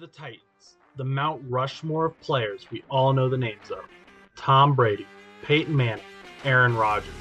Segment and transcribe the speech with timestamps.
[0.00, 3.84] the Titans, the Mount Rushmore of players we all know the names of
[4.34, 5.06] Tom Brady,
[5.42, 6.02] Peyton Manning,
[6.44, 7.12] Aaron Rodgers.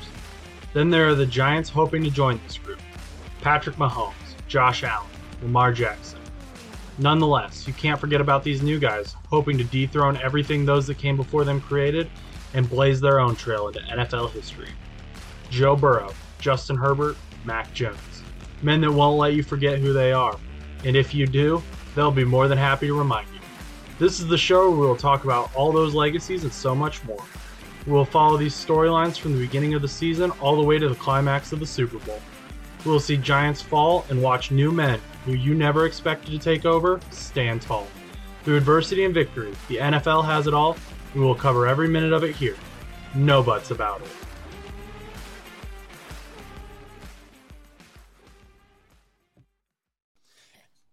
[0.74, 2.80] Then there are the Giants hoping to join this group
[3.42, 4.14] Patrick Mahomes,
[4.48, 5.10] Josh Allen,
[5.42, 6.22] Lamar Jackson.
[6.98, 11.18] Nonetheless, you can't forget about these new guys hoping to dethrone everything those that came
[11.18, 12.10] before them created
[12.54, 14.70] and blaze their own trail into NFL history.
[15.50, 18.24] Joe Burrow, Justin Herbert, Mac Jones.
[18.62, 20.38] Men that won't let you forget who they are.
[20.86, 21.62] And if you do,
[22.00, 23.40] they'll be more than happy to remind you.
[24.00, 27.22] This is the show where we'll talk about all those legacies and so much more.
[27.86, 30.96] We'll follow these storylines from the beginning of the season all the way to the
[30.96, 32.22] climax of the Super Bowl.
[32.86, 37.02] We'll see giants fall and watch new men who you never expected to take over
[37.12, 37.88] stand tall.
[38.44, 40.78] Through adversity and victory, the NFL has it all,
[41.14, 42.56] and we'll cover every minute of it here.
[43.14, 44.19] No buts about it.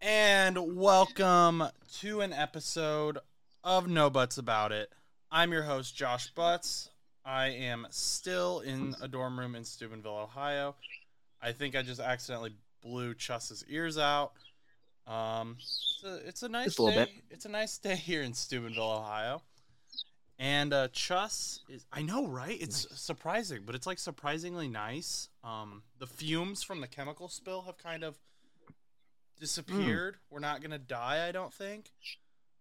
[0.08, 1.64] And welcome
[1.98, 3.18] to an episode
[3.64, 4.92] of No Butts About It.
[5.32, 6.90] I'm your host, Josh Butts.
[7.24, 10.76] I am still in a dorm room in Steubenville, Ohio.
[11.42, 14.34] I think I just accidentally blew Chus's ears out.
[15.08, 17.08] Um, it's a, it's a nice a day.
[17.28, 19.42] It's a nice day here in Steubenville, Ohio.
[20.38, 22.56] And uh, Chus is, I know, right?
[22.60, 25.30] It's surprising, but it's like surprisingly nice.
[25.42, 28.16] Um, the fumes from the chemical spill have kind of
[29.40, 30.16] disappeared.
[30.30, 31.90] We're not gonna die, I don't think.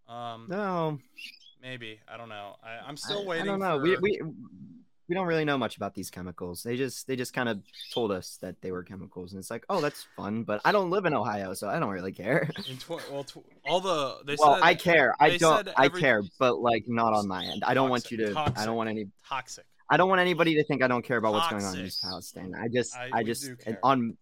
[0.07, 0.99] Um, No,
[1.61, 2.55] maybe I don't know.
[2.63, 3.45] I, I'm I, still I waiting.
[3.47, 3.77] don't know.
[3.79, 4.21] For, We, we
[5.07, 6.63] we don't really know much about these chemicals.
[6.63, 7.61] They just they just kind of
[7.93, 10.43] told us that they were chemicals, and it's like, oh, that's fun.
[10.43, 12.49] But I don't live in Ohio, so I don't really care.
[12.79, 15.15] tw- well, tw- all the they well, said I care.
[15.19, 15.65] I don't.
[15.65, 17.63] said I care, but like not on my end.
[17.65, 18.61] I don't want you Toxic, to.
[18.61, 19.07] I don't want any.
[19.27, 19.65] toxic.
[19.87, 22.55] I don't want anybody to think I don't care about what's going on in Palestine.
[22.59, 23.79] I just, I- I, just, do and care.
[23.83, 24.17] on,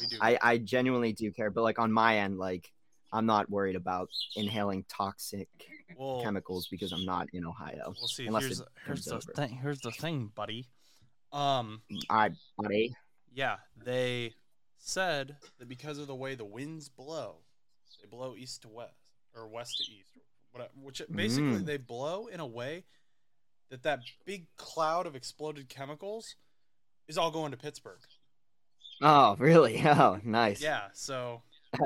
[0.00, 0.16] We do.
[0.20, 1.50] I, I genuinely do care.
[1.50, 2.70] But like on my end, like
[3.12, 5.48] I'm not worried about inhaling toxic
[5.96, 7.94] well, chemicals because I'm not in Ohio.
[7.98, 8.24] we'll see.
[8.26, 9.32] Here's here's the over.
[9.34, 9.50] thing.
[9.62, 10.68] Here's the thing, buddy.
[11.32, 12.94] Um, I buddy.
[13.32, 14.34] yeah, they
[14.78, 17.36] said that because of the way the winds blow,
[18.00, 18.94] they blow east to west
[19.34, 20.10] or west to east,
[20.52, 21.66] whatever, which basically Mm.
[21.66, 22.84] they blow in a way
[23.70, 26.36] that that big cloud of exploded chemicals
[27.08, 28.00] is all going to Pittsburgh.
[29.02, 29.80] Oh, really?
[29.84, 30.60] Oh, nice.
[30.62, 31.42] Yeah, so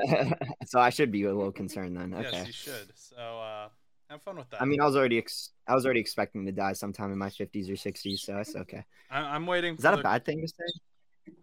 [0.65, 2.13] so I should be a little concerned then.
[2.13, 2.29] Okay.
[2.31, 2.91] yes, you should.
[2.95, 3.67] So uh,
[4.09, 4.61] have fun with that.
[4.61, 7.29] I mean, I was already ex- I was already expecting to die sometime in my
[7.29, 8.85] 50s or 60s, so it's okay.
[9.09, 9.75] I- I'm waiting.
[9.75, 11.33] Is that for a bad thing to say?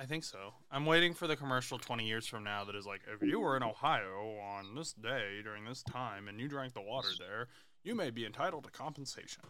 [0.00, 0.54] I think so.
[0.70, 3.56] I'm waiting for the commercial 20 years from now that is like, if you were
[3.56, 7.48] in Ohio on this day during this time and you drank the water there,
[7.82, 9.42] you may be entitled to compensation.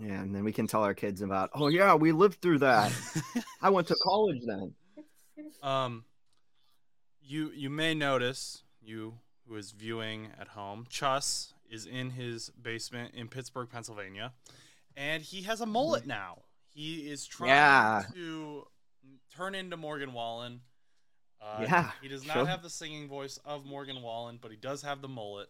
[0.00, 2.92] Yeah, and then we can tell our kids about, oh yeah, we lived through that.
[3.62, 4.74] I went to college then.
[5.62, 6.04] um,
[7.22, 13.14] you you may notice you who is viewing at home, Chus is in his basement
[13.14, 14.32] in Pittsburgh, Pennsylvania,
[14.96, 16.38] and he has a mullet now.
[16.68, 18.02] He is trying Yeah.
[18.14, 18.66] to
[19.36, 20.60] turn into Morgan Wallen.
[21.40, 22.46] Uh, Yeah, he does not sure.
[22.46, 25.48] have the singing voice of Morgan Wallen, but he does have the mullet.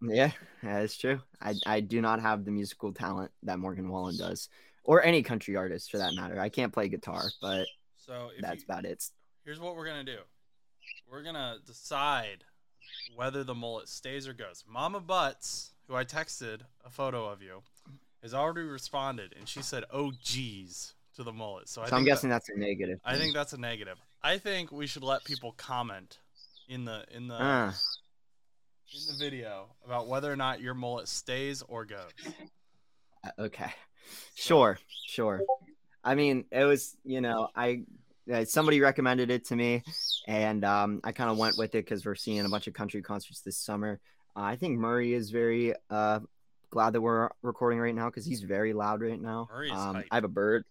[0.00, 0.30] Yeah,
[0.62, 1.20] that's true.
[1.40, 4.48] I I do not have the musical talent that Morgan Wallen does,
[4.84, 6.38] or any country artist for that matter.
[6.40, 7.66] I can't play guitar, but
[7.96, 9.04] So if that's you, about it.
[9.44, 10.18] here's what we're gonna do.
[11.10, 12.44] We're gonna decide
[13.16, 14.64] whether the mullet stays or goes.
[14.68, 17.62] Mama Butts, who I texted a photo of you,
[18.22, 21.68] has already responded, and she said, "Oh geez" to the mullet.
[21.68, 23.00] So I So I'm think that- guessing that's a negative.
[23.04, 23.98] I think that's a negative.
[24.22, 26.18] I think we should let people comment
[26.68, 27.74] in the in the Ah.
[28.94, 32.10] In the video about whether or not your mullet stays or goes.
[33.24, 33.70] Uh, Okay.
[34.34, 35.42] Sure, sure.
[36.02, 37.82] I mean, it was, you know, I
[38.32, 39.82] uh, somebody recommended it to me,
[40.26, 43.02] and um, I kind of went with it because we're seeing a bunch of country
[43.02, 44.00] concerts this summer.
[44.34, 46.20] Uh, I think Murray is very uh,
[46.70, 49.48] glad that we're recording right now because he's very loud right now.
[49.72, 49.96] Um.
[50.10, 50.64] I have a bird.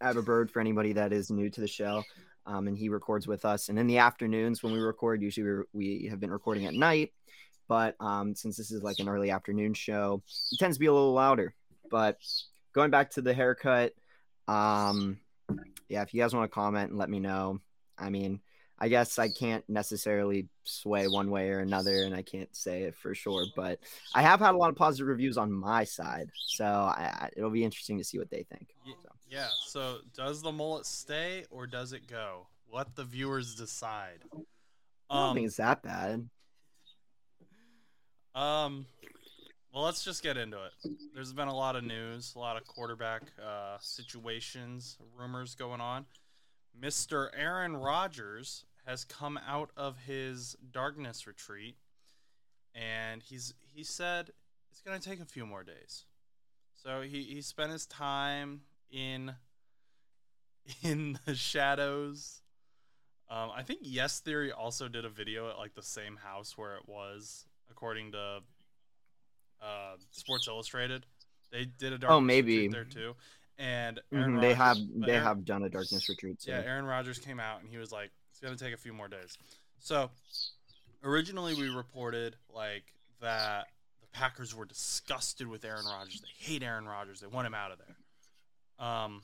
[0.00, 2.02] I have a bird for anybody that is new to the show,
[2.46, 3.68] um, and he records with us.
[3.68, 7.12] And in the afternoons when we record, usually we have been recording at night,
[7.68, 10.92] but um, since this is like an early afternoon show, he tends to be a
[10.92, 11.54] little louder.
[11.90, 12.18] But
[12.72, 13.92] going back to the haircut,
[14.48, 15.18] um,
[15.88, 17.60] yeah, if you guys want to comment and let me know,
[17.98, 18.40] I mean,
[18.78, 22.94] I guess I can't necessarily sway one way or another, and I can't say it
[22.94, 23.78] for sure, but
[24.14, 27.50] I have had a lot of positive reviews on my side, so I, I, it'll
[27.50, 28.74] be interesting to see what they think.
[28.86, 29.08] So.
[29.30, 29.48] Yeah.
[29.66, 32.48] So does the mullet stay or does it go?
[32.72, 34.18] Let the viewers decide.
[35.08, 36.28] I don't Um, think it's that bad.
[38.34, 38.86] um,
[39.72, 40.72] well, let's just get into it.
[41.14, 46.06] There's been a lot of news, a lot of quarterback uh, situations, rumors going on.
[46.80, 47.28] Mr.
[47.36, 51.76] Aaron Rodgers has come out of his darkness retreat,
[52.74, 54.30] and he's he said
[54.70, 56.04] it's gonna take a few more days.
[56.74, 59.34] So he he spent his time in
[60.82, 62.42] in the shadows.
[63.28, 66.76] Um, I think Yes Theory also did a video at like the same house where
[66.76, 68.38] it was, according to
[69.60, 71.06] uh, Sports Illustrated.
[71.50, 72.68] They did a dark Oh, maybe.
[72.68, 73.14] there too.
[73.58, 76.42] And Mhm, they have they Aaron- have done a darkness retreat.
[76.42, 76.50] So.
[76.50, 79.08] yeah, Aaron Rodgers came out and he was like, "It's gonna take a few more
[79.08, 79.38] days."
[79.80, 80.10] So,
[81.02, 83.68] originally we reported like that
[84.02, 86.20] the Packers were disgusted with Aaron Rodgers.
[86.20, 87.20] They hate Aaron Rodgers.
[87.20, 88.86] They want him out of there.
[88.86, 89.22] Um,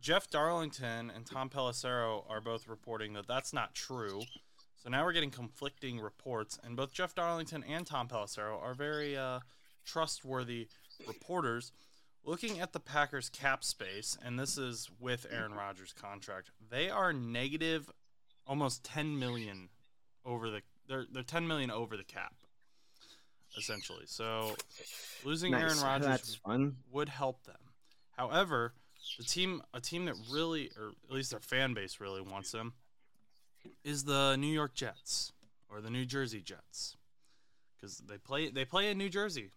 [0.00, 4.22] Jeff Darlington and Tom Pelissero are both reporting that that's not true.
[4.76, 9.16] So now we're getting conflicting reports, and both Jeff Darlington and Tom Pelissero are very
[9.16, 9.40] uh,
[9.86, 10.68] trustworthy
[11.06, 11.72] reporters.
[12.24, 17.12] Looking at the Packers cap space, and this is with Aaron Rodgers' contract, they are
[17.12, 17.90] negative
[18.46, 19.68] almost 10 million
[20.24, 22.34] over the they're they're 10 million over the cap
[23.56, 24.04] essentially.
[24.06, 24.56] So
[25.24, 26.40] losing Aaron Rodgers
[26.90, 27.56] would help them.
[28.12, 28.74] However,
[29.18, 32.72] the team a team that really or at least their fan base really wants him
[33.82, 35.32] is the New York Jets
[35.70, 36.96] or the New Jersey Jets.
[37.80, 39.50] Cuz they play they play in New Jersey.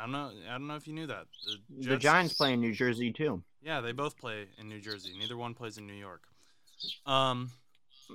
[0.00, 1.26] I don't know I don't know if you knew that.
[1.68, 3.42] The, The Giants play in New Jersey too.
[3.62, 5.12] Yeah, they both play in New Jersey.
[5.18, 6.22] Neither one plays in New York.
[7.06, 7.50] Um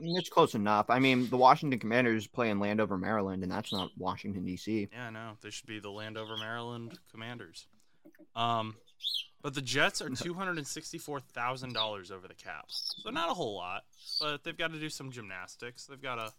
[0.02, 0.90] It's close enough.
[0.90, 4.90] I mean, the Washington Commanders play in Landover, Maryland, and that's not Washington D.C.
[4.92, 5.38] Yeah, I know.
[5.42, 7.68] They should be the Landover, Maryland Commanders.
[8.36, 8.76] Um,
[9.42, 13.30] but the Jets are two hundred and sixty-four thousand dollars over the cap, so not
[13.30, 13.84] a whole lot.
[14.20, 15.86] But they've got to do some gymnastics.
[15.86, 16.34] They've got to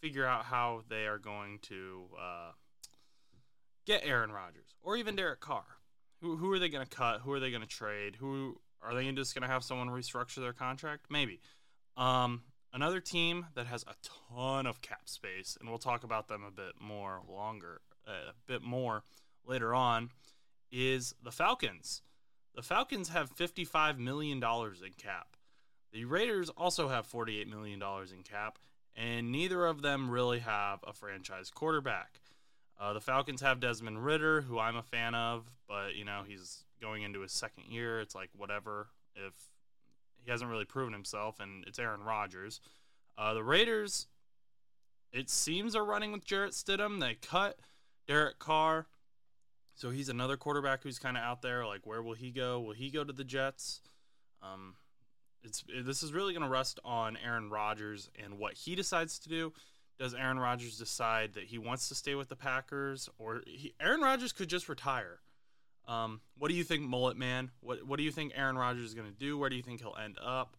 [0.00, 2.50] figure out how they are going to uh,
[3.86, 5.64] get Aaron Rodgers or even Derek Carr.
[6.20, 7.20] Who who are they going to cut?
[7.20, 8.16] Who are they going to trade?
[8.16, 11.06] Who are they just going to have someone restructure their contract?
[11.10, 11.40] Maybe.
[11.96, 12.42] Um,
[12.72, 13.94] another team that has a
[14.34, 18.34] ton of cap space, and we'll talk about them a bit more longer, uh, a
[18.46, 19.04] bit more
[19.46, 20.10] later on,
[20.70, 22.02] is the Falcons.
[22.54, 25.36] The Falcons have $55 million in cap.
[25.92, 28.58] The Raiders also have $48 million in cap,
[28.96, 32.20] and neither of them really have a franchise quarterback.
[32.78, 36.64] Uh, the Falcons have Desmond Ridder, who I'm a fan of, but you know he's
[36.80, 38.00] going into his second year.
[38.00, 39.32] It's like whatever if
[40.24, 42.60] he hasn't really proven himself, and it's Aaron Rodgers.
[43.16, 44.08] Uh, the Raiders,
[45.12, 47.00] it seems, are running with Jarrett Stidham.
[47.00, 47.58] They cut
[48.08, 48.86] Derek Carr,
[49.74, 51.64] so he's another quarterback who's kind of out there.
[51.66, 52.60] Like, where will he go?
[52.60, 53.82] Will he go to the Jets?
[54.42, 54.74] Um,
[55.42, 59.28] it's this is really going to rest on Aaron Rodgers and what he decides to
[59.28, 59.52] do.
[59.98, 64.00] Does Aaron Rodgers decide that he wants to stay with the Packers, or he, Aaron
[64.00, 65.20] Rodgers could just retire?
[65.86, 67.50] Um, what do you think, Mullet Man?
[67.60, 69.38] What What do you think Aaron Rodgers is going to do?
[69.38, 70.56] Where do you think he'll end up?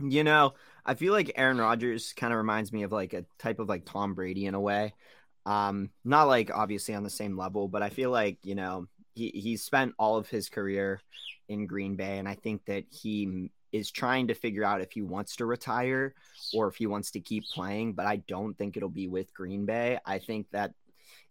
[0.00, 0.54] You know,
[0.84, 3.84] I feel like Aaron Rodgers kind of reminds me of like a type of like
[3.86, 4.94] Tom Brady in a way.
[5.46, 9.30] Um, not like obviously on the same level, but I feel like, you know, he
[9.30, 11.00] he spent all of his career
[11.48, 15.02] in Green Bay and I think that he is trying to figure out if he
[15.02, 16.14] wants to retire
[16.54, 19.66] or if he wants to keep playing, but I don't think it'll be with Green
[19.66, 19.98] Bay.
[20.04, 20.72] I think that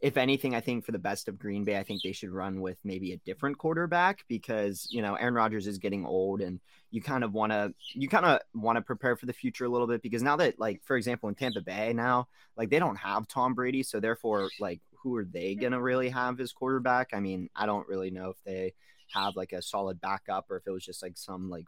[0.01, 2.61] if anything, I think for the best of Green Bay, I think they should run
[2.61, 6.59] with maybe a different quarterback because, you know, Aaron Rodgers is getting old and
[6.91, 9.69] you kind of want to you kind of want to prepare for the future a
[9.69, 12.95] little bit because now that like for example in Tampa Bay now like they don't
[12.95, 17.09] have Tom Brady so therefore like who are they going to really have as quarterback
[17.13, 18.75] I mean I don't really know if they
[19.13, 21.65] have like a solid backup or if it was just like some like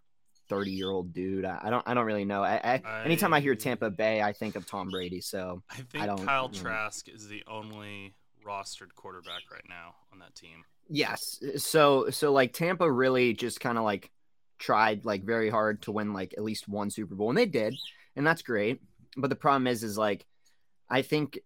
[0.50, 3.40] 30 year old dude I, I don't I don't really know I, I anytime I
[3.40, 6.64] hear Tampa Bay I think of Tom Brady so I think don't- Kyle you know.
[6.64, 8.14] Trask is the only
[8.46, 10.64] rostered quarterback right now on that team.
[10.90, 11.42] Yes.
[11.58, 14.10] So so like Tampa really just kind of like
[14.58, 17.76] tried like very hard to win like at least one Super Bowl and they did
[18.16, 18.82] and that's great.
[19.18, 20.26] But the problem is is like
[20.90, 21.40] I think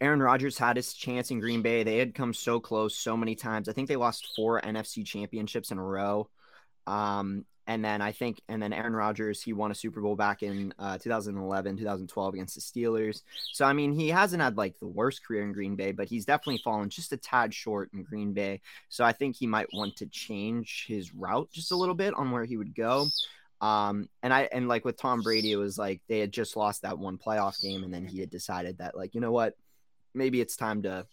[0.00, 1.82] Aaron Rodgers had his chance in Green Bay.
[1.82, 3.68] They had come so close so many times.
[3.68, 6.28] I think they lost four NFC championships in a row.
[6.88, 10.42] Um and then I think, and then Aaron Rodgers, he won a Super Bowl back
[10.42, 13.22] in uh, 2011, 2012 against the Steelers.
[13.52, 16.24] So, I mean, he hasn't had like the worst career in Green Bay, but he's
[16.24, 18.62] definitely fallen just a tad short in Green Bay.
[18.88, 22.30] So, I think he might want to change his route just a little bit on
[22.30, 23.06] where he would go.
[23.60, 26.82] Um, and I, and like with Tom Brady, it was like they had just lost
[26.82, 29.58] that one playoff game, and then he had decided that, like, you know what,
[30.14, 31.06] maybe it's time to,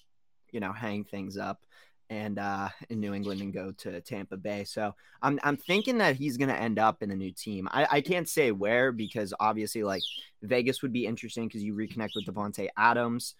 [0.54, 1.65] you know, hang things up
[2.10, 4.64] and uh in New England and go to Tampa Bay.
[4.64, 7.68] So I'm I'm thinking that he's gonna end up in a new team.
[7.72, 10.04] I, I can't say where because obviously like
[10.42, 13.36] Vegas would be interesting because you reconnect with Davante Adams,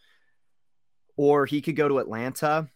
[1.16, 2.68] or he could go to Atlanta.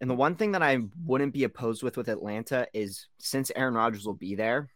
[0.00, 3.74] And the one thing that I wouldn't be opposed with with Atlanta is since Aaron
[3.74, 4.70] Rodgers will be there,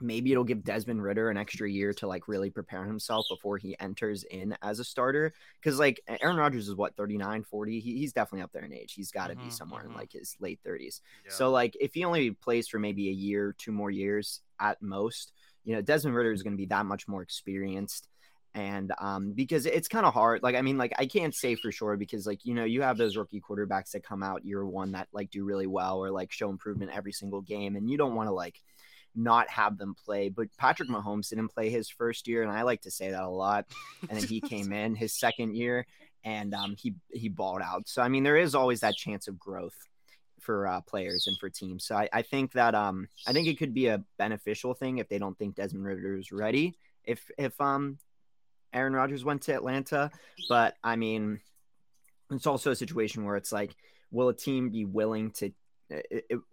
[0.00, 3.76] maybe it'll give Desmond Ridder an extra year to like really prepare himself before he
[3.80, 5.32] enters in as a starter.
[5.62, 7.80] Cause like Aaron Rodgers is what 39, 40.
[7.80, 8.92] He, he's definitely up there in age.
[8.94, 9.86] He's got to Mhm, be somewhere mhm.
[9.86, 11.00] in like his late 30s.
[11.24, 11.30] Yeah.
[11.32, 15.32] So like if he only plays for maybe a year, two more years at most,
[15.64, 18.08] you know, Desmond Ridder is going to be that much more experienced.
[18.54, 21.70] And um, because it's kind of hard, like I mean, like I can't say for
[21.70, 24.92] sure because like you know you have those rookie quarterbacks that come out year one
[24.92, 28.14] that like do really well or like show improvement every single game, and you don't
[28.14, 28.62] want to like
[29.16, 30.28] not have them play.
[30.28, 33.28] But Patrick Mahomes didn't play his first year, and I like to say that a
[33.28, 33.66] lot.
[34.08, 35.86] And then he came in his second year,
[36.24, 37.88] and um, he he balled out.
[37.88, 39.76] So I mean, there is always that chance of growth
[40.40, 41.84] for uh, players and for teams.
[41.84, 45.08] So I, I think that um I think it could be a beneficial thing if
[45.08, 46.76] they don't think Desmond Ridder is ready.
[47.04, 47.98] If if um
[48.72, 50.10] Aaron Rodgers went to Atlanta,
[50.48, 51.40] but I mean
[52.30, 53.74] it's also a situation where it's like,
[54.10, 55.52] will a team be willing to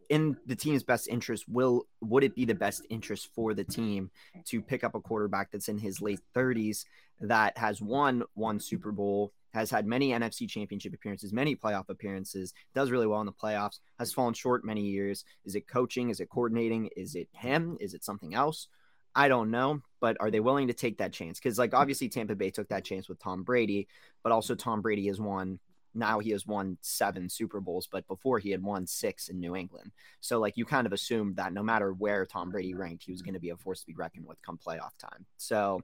[0.10, 4.12] in the team's best interest will would it be the best interest for the team
[4.46, 6.86] to pick up a quarterback that's in his late 30s
[7.20, 12.54] that has won one Super Bowl, has had many NFC championship appearances, many playoff appearances,
[12.75, 15.24] does really well in the playoffs, has fallen short many years.
[15.46, 16.10] Is it coaching?
[16.10, 16.90] Is it coordinating?
[16.98, 17.78] Is it him?
[17.80, 18.68] Is it something else?
[19.16, 21.40] I don't know, but are they willing to take that chance?
[21.40, 23.88] Because, like, obviously, Tampa Bay took that chance with Tom Brady,
[24.24, 25.60] but also Tom Brady has won.
[25.94, 29.56] Now he has won seven Super Bowls, but before he had won six in New
[29.56, 29.92] England.
[30.22, 33.22] So, like, you kind of assumed that no matter where Tom Brady ranked, he was
[33.22, 35.26] going to be a force to be reckoned with come playoff time.
[35.38, 35.82] So,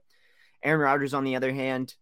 [0.62, 1.94] Aaron Rodgers, on the other hand,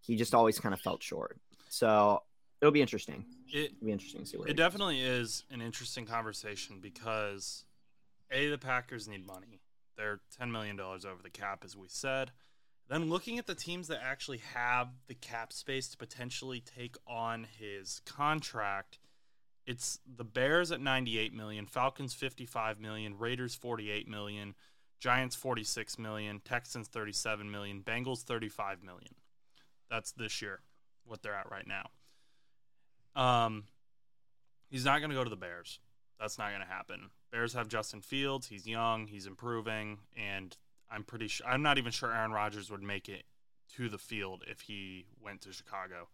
[0.00, 1.38] he just always kind of felt short.
[1.68, 2.22] So,
[2.60, 3.24] it'll be interesting.
[3.52, 4.64] it It'll be interesting to see where it he goes.
[4.66, 7.64] definitely is an interesting conversation because
[8.30, 9.60] a the Packers need money.
[9.96, 12.32] They're ten million dollars over the cap, as we said.
[12.88, 17.46] Then looking at the teams that actually have the cap space to potentially take on
[17.58, 18.98] his contract,
[19.66, 24.54] it's the Bears at 98 million, Falcons 55 million, Raiders 48 million,
[25.00, 29.14] Giants 46 million, Texans 37 million, Bengals 35 million.
[29.90, 30.60] That's this year
[31.04, 31.88] what they're at right now.
[33.14, 33.64] Um
[34.70, 35.80] he's not going to go to the Bears.
[36.18, 37.10] That's not going to happen.
[37.30, 40.56] Bears have Justin Fields, he's young, he's improving and
[40.92, 43.24] I'm pretty sure I'm not even sure Aaron Rodgers would make it
[43.76, 46.08] to the field if he went to Chicago.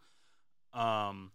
[0.72, 1.32] Um,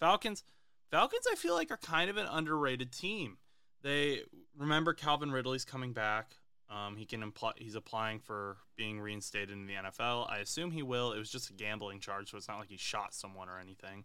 [0.00, 0.44] Falcons,
[0.90, 3.38] Falcons, I feel like are kind of an underrated team.
[3.82, 4.22] They
[4.56, 6.36] remember Calvin Ridley's coming back.
[6.68, 10.28] Um, he can he's applying for being reinstated in the NFL.
[10.30, 11.12] I assume he will.
[11.12, 14.04] It was just a gambling charge, so it's not like he shot someone or anything.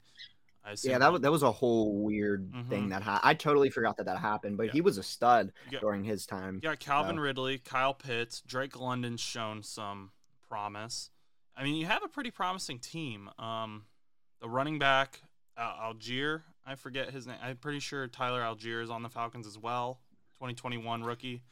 [0.84, 2.70] Yeah, that was, that was a whole weird Mhm.
[2.70, 4.72] thing that ha- I totally forgot that that happened, but Yeah.
[4.74, 6.60] he was a stud got- during his time.
[6.64, 10.12] Yeah, Calvin So- Ridley, Kyle Pitts, Drake London's shown some
[10.48, 11.10] promise.
[11.56, 13.30] I mean, you have a pretty promising team.
[13.40, 13.86] Um,
[14.40, 15.22] the running back
[15.58, 17.38] uh, Allgeier, I forget his name.
[17.42, 20.00] I'm pretty sure Tyler Allgeier is on the Falcons as well.
[20.40, 21.44] 2021 rookie.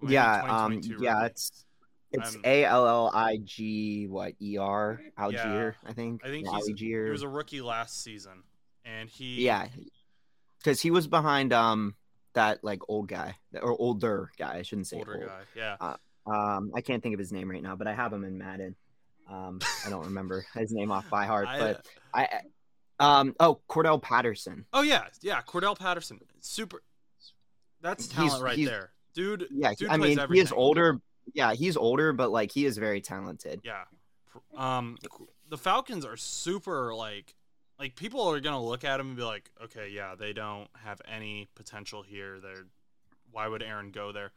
[0.00, 1.26] Maybe yeah, um, 2022 yeah, rookie.
[1.26, 1.66] it's
[2.14, 6.22] it's A L L I G what E R Algier, I think.
[6.24, 8.42] I think Yeah, he's, he was a rookie last season,
[8.84, 9.68] and he yeah,
[10.58, 11.94] because he was behind um
[12.34, 14.56] that like old guy or older guy.
[14.56, 15.26] I shouldn't say older old.
[15.26, 15.40] guy.
[15.54, 15.94] Yeah,
[16.26, 18.74] Um, I can't think of his name right now, but I have him in Madden.
[19.30, 22.28] Um, I don't remember his name off by heart, I- but I,
[22.98, 24.66] um, oh Cordell Patterson.
[24.72, 25.40] oh yeah, yeah.
[25.42, 26.82] Cordell Patterson, super.
[27.80, 29.46] That's He's- talent right he's- there, dude.
[29.50, 30.34] Yeah, dude I mean everything.
[30.34, 31.00] he is older.
[31.32, 33.60] Yeah, he's older, but like he is very talented.
[33.64, 33.84] Yeah.
[34.56, 34.96] Um,
[35.48, 37.34] the Falcons are super like,
[37.78, 41.00] like people are gonna look at him and be like, okay, yeah, they don't have
[41.06, 42.38] any potential here.
[42.40, 42.66] They're,
[43.30, 44.32] why would Aaron go there?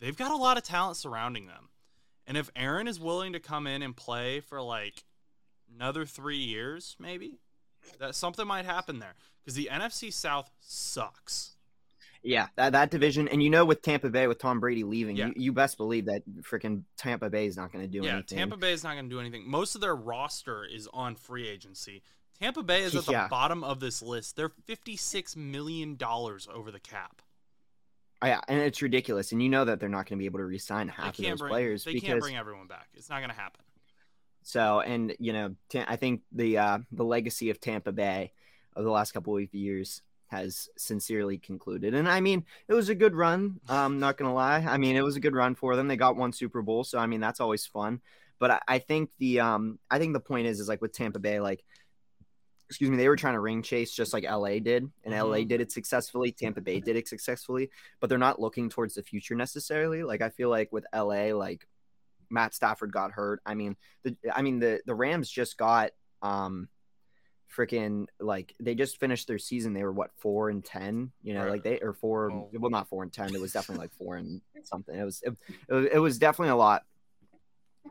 [0.00, 1.68] They've got a lot of talent surrounding them,
[2.26, 5.04] and if Aaron is willing to come in and play for like
[5.72, 7.38] another three years, maybe
[7.98, 11.56] that something might happen there because the NFC South sucks.
[12.22, 15.28] Yeah, that, that division, and you know, with Tampa Bay, with Tom Brady leaving, Yeah.
[15.28, 18.36] you, you best believe that freaking Tampa Bay is not going to do yeah, anything.
[18.36, 19.50] Tampa Bay is not going to do anything.
[19.50, 22.02] Most of their roster is on free agency.
[22.38, 23.28] Tampa Bay is at the Yeah.
[23.28, 24.36] bottom of this list.
[24.36, 27.22] They're fifty-six million dollars over the cap.
[28.22, 30.40] Oh, yeah, and it's ridiculous, and you know that they're not going to be able
[30.40, 31.50] to re-sign half of those bring.
[31.50, 32.88] players They because can't bring everyone back.
[32.92, 33.62] It's not going to happen.
[34.42, 38.32] so, and you know, I think the uh, the legacy of Tampa Bay
[38.76, 42.94] of the last couple of years has sincerely concluded, and I mean, it was a
[42.94, 43.60] good run.
[43.68, 44.64] I'm not going to lie.
[44.66, 45.88] I mean, it was a good run for them.
[45.88, 48.00] They got one Super Bowl, so I mean, that's always fun.
[48.38, 51.18] But I, I think the um, I think the point is, is like with Tampa
[51.18, 51.64] Bay, like
[52.68, 55.48] excuse me, they were trying to ring chase just like LA did, and LA Mhm.
[55.48, 56.30] did it successfully.
[56.30, 57.68] Tampa Bay did it successfully,
[57.98, 60.04] but they're not looking towards the future necessarily.
[60.04, 61.66] Like I feel like with LA, like
[62.30, 63.40] Matt Stafford got hurt.
[63.44, 65.90] I mean, the I mean the the Rams just got
[66.22, 66.68] um
[67.56, 69.72] freaking like they just finished their season.
[69.72, 71.50] They were what four and ten, you know, Right.
[71.50, 72.30] like they or four.
[72.30, 72.48] Oh.
[72.52, 73.34] Well, not four and ten.
[73.34, 74.94] It was definitely like four and something.
[74.98, 75.34] It was it,
[75.68, 76.82] it was- it was definitely a lot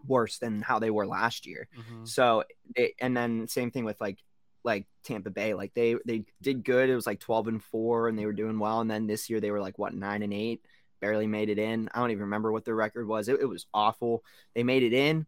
[0.08, 1.68] worse than how they were last year.
[1.78, 2.08] Mhm.
[2.08, 2.44] So
[2.76, 4.20] it, and then same thing with like
[4.64, 5.54] like Tampa Bay.
[5.54, 6.90] Like they they did good.
[6.90, 8.82] It was like twelve and four, and they were doing well.
[8.82, 10.64] And then this year they were like what nine and eight,
[11.02, 11.90] barely made it in.
[11.94, 13.28] I don't even remember what their record was.
[13.30, 14.24] It, it was awful.
[14.56, 15.26] They made it in,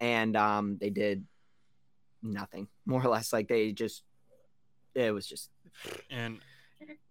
[0.00, 1.24] and um they did
[2.22, 3.32] nothing more or less.
[3.32, 4.02] Like they just
[4.94, 5.50] it was just
[6.10, 6.40] And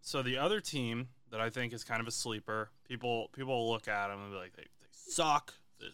[0.02, 3.88] so the other team that I think is kind of a sleeper, people people look
[3.88, 5.54] at them and be like, they, they suck.
[5.80, 5.88] They,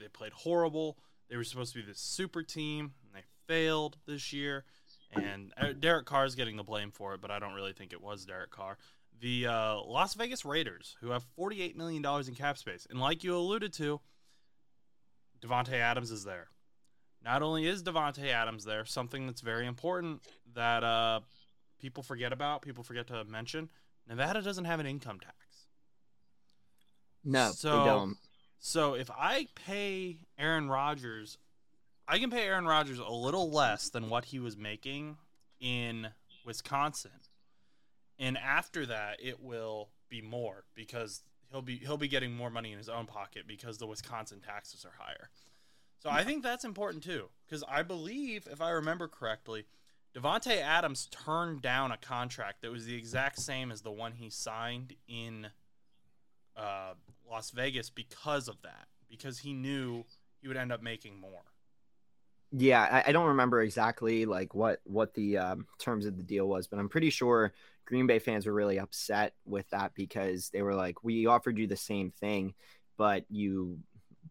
[0.00, 0.98] they, played horrible.
[1.28, 4.64] They were supposed to be this super team, and they failed this year.
[5.12, 7.92] And uh, Derek Carr is getting the blame for it, but I don't really think
[7.92, 8.76] it was Derek Carr.
[9.20, 12.86] The uh, Las Vegas Raiders, who have $48 million in cap space.
[12.90, 14.00] And like you alluded to,
[15.40, 16.48] Davante Adams is there.
[17.24, 20.22] Not only is Davante Adams there, something that's very important
[20.54, 21.20] that uh,
[21.80, 23.68] people forget about, people forget to mention,
[24.08, 25.34] Nevada doesn't have an income tax.
[27.24, 28.16] no, So- they don't.
[28.60, 31.38] So if I pay Aaron Rodgers,
[32.08, 35.16] I can pay Aaron Rodgers a little less than what he was making
[35.60, 36.08] in
[36.44, 37.12] Wisconsin.
[38.18, 41.22] And after that it will be more because
[41.52, 44.84] he'll be he'll be getting more money in his own pocket because the Wisconsin taxes
[44.84, 45.30] are higher.
[45.98, 49.66] So I think that's important too cuz I believe if I remember correctly,
[50.14, 54.30] Davante Adams turned down a contract that was the exact same as the one he
[54.30, 55.50] signed in
[56.56, 56.94] uh,
[57.30, 60.04] Las Vegas because of that, because he knew
[60.40, 61.44] he would end up making more.
[62.50, 66.48] Yeah, I, I don't remember exactly like what what the um, terms of the deal
[66.48, 67.52] was, but I'm pretty sure
[67.84, 71.66] Green Bay fans were really upset with that because they were like, "We offered you
[71.66, 72.54] the same thing,
[72.96, 73.78] but you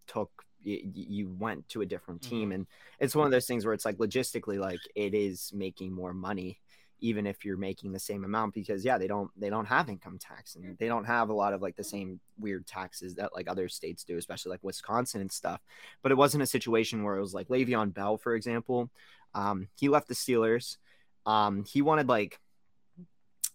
[0.07, 2.67] took you went to a different team." And
[2.99, 6.59] it's one of those things where it's like logistically, like it is making more money,
[6.99, 10.17] even if you're making the same amount because yeah, they don't they don't have income
[10.19, 13.49] tax and they don't have a lot of like the same weird taxes that like
[13.49, 15.61] other states do, especially like Wisconsin and stuff
[16.01, 18.89] but it wasn't a situation where it was like Le'Veon Bell, for example.
[19.33, 20.77] Um, he left the Steelers.
[21.25, 22.39] Um, he wanted like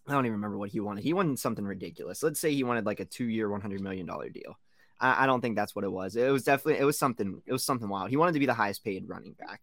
[0.07, 1.03] I don't even remember what he wanted.
[1.03, 2.21] He wanted something ridiculous.
[2.21, 4.57] Let's say he wanted like a two-year, one hundred million dollar deal.
[5.03, 6.15] I, I don't think that's what it was.
[6.15, 7.41] It was definitely it was something.
[7.45, 8.09] It was something wild.
[8.09, 9.61] He wanted to be the highest paid running back,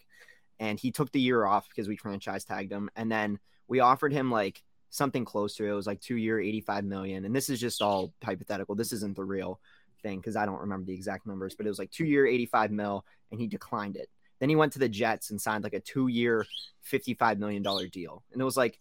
[0.61, 4.13] and he took the year off because we franchise tagged him, and then we offered
[4.13, 5.73] him like something close to it.
[5.73, 8.75] Was like two year, eighty five million, and this is just all hypothetical.
[8.75, 9.61] This isn't the real
[10.03, 12.71] thing because I don't remember the exact numbers, but it was like two year, 85
[12.71, 14.09] mil, and he declined it.
[14.39, 16.47] Then he went to the Jets and signed like a two year,
[16.91, 18.25] $55 million deal.
[18.33, 18.79] And it was like,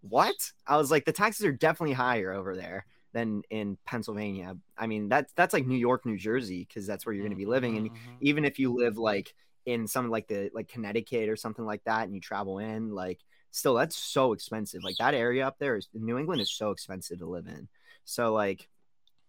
[0.00, 0.34] what?
[0.66, 4.56] I was like, the taxes are definitely higher over there than in Pennsylvania.
[4.76, 7.36] I mean, that's that's like New York, New Jersey, because that's where you're going to
[7.36, 7.76] be living.
[7.78, 7.96] And Mhm.
[8.20, 12.04] even if you live like in some like the like Connecticut or something like that,
[12.04, 14.84] and you travel in, like still that's so expensive.
[14.84, 17.68] Like that area up there is New England is so expensive to live in.
[18.04, 18.68] So like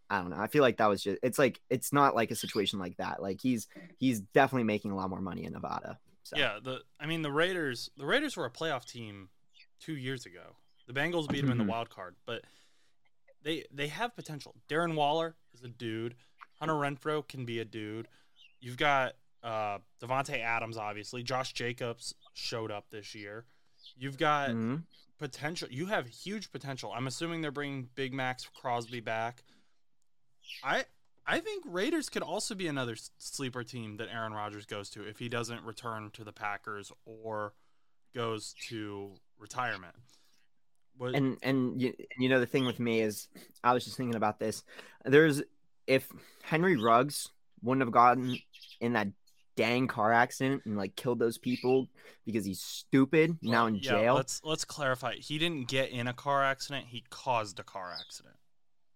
[0.09, 0.37] I don't know.
[0.37, 3.21] I feel like that was just it's like it's not like a situation like that.
[3.21, 3.67] Like he's
[3.97, 5.99] he's definitely making a lot more money in Nevada.
[6.23, 9.29] So Yeah, the I mean the Raiders the Raiders were a playoff team
[9.79, 10.57] two years ago.
[10.87, 11.65] The Bengals beat them in Mhm.
[11.65, 12.43] the wild card, but
[13.45, 14.53] they they have potential.
[14.67, 16.15] Darren Waller is a dude.
[16.59, 18.09] Hunter Renfrow can be a dude.
[18.59, 21.23] You've got uh Davante Adams, obviously.
[21.23, 23.45] Josh Jacobs showed up this year.
[23.95, 24.83] You've got Mhm.
[25.19, 25.69] potential.
[25.71, 26.91] You have huge potential.
[26.91, 29.43] I'm assuming they're bringing Big Maxx Crosby back.
[30.63, 30.85] I
[31.27, 35.17] I think Raiders could also be another sleeper team that Aaron Rodgers goes to if
[35.19, 37.53] he doesn't return to the Packers or
[38.13, 39.95] goes to retirement.
[40.99, 43.27] But and and you, you know the thing with me is
[43.63, 44.63] I was just thinking about this.
[45.03, 45.41] There's
[45.87, 46.09] if
[46.43, 47.29] Henry Ruggs
[47.61, 48.37] wouldn't have gotten
[48.79, 49.07] in that
[49.55, 51.87] dang car accident and like killed those people
[52.25, 54.15] because he's stupid now well, in yeah, jail.
[54.15, 55.15] Let's let's clarify.
[55.15, 56.87] He didn't get in a car accident.
[56.89, 58.35] He caused a car accident.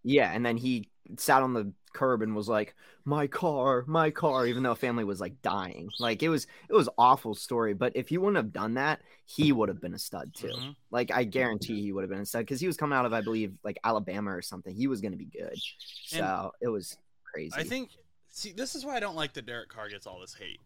[0.03, 4.45] Yeah, and then he sat on the curb and was like, "My car, my car,"
[4.45, 5.89] even though family was like dying.
[5.99, 7.73] Like it was, it was awful story.
[7.73, 10.47] But if he wouldn't have done that, he would have been a stud too.
[10.47, 10.75] Mhm.
[10.91, 13.13] Like I guarantee he would have been a stud because he was coming out of,
[13.13, 14.75] I believe, like Alabama or something.
[14.75, 15.57] He was going to be good.
[16.05, 17.53] So it was crazy.
[17.55, 17.89] I think.
[18.31, 20.59] See, this is why I don't like that Derek Carr gets all this hate.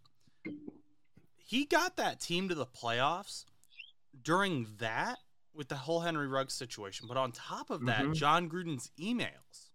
[1.38, 3.46] He got that team to the playoffs
[4.22, 5.20] during that
[5.54, 8.16] with the whole Henry Ruggs situation, but on top of that, Mhm.
[8.16, 9.70] Jon Gruden's emails.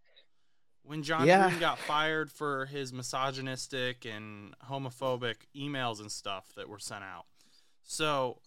[0.88, 1.51] When Jon Yeah.
[1.51, 7.27] Gruden got fired for his misogynistic and homophobic emails and stuff that were sent out.
[7.83, 8.40] So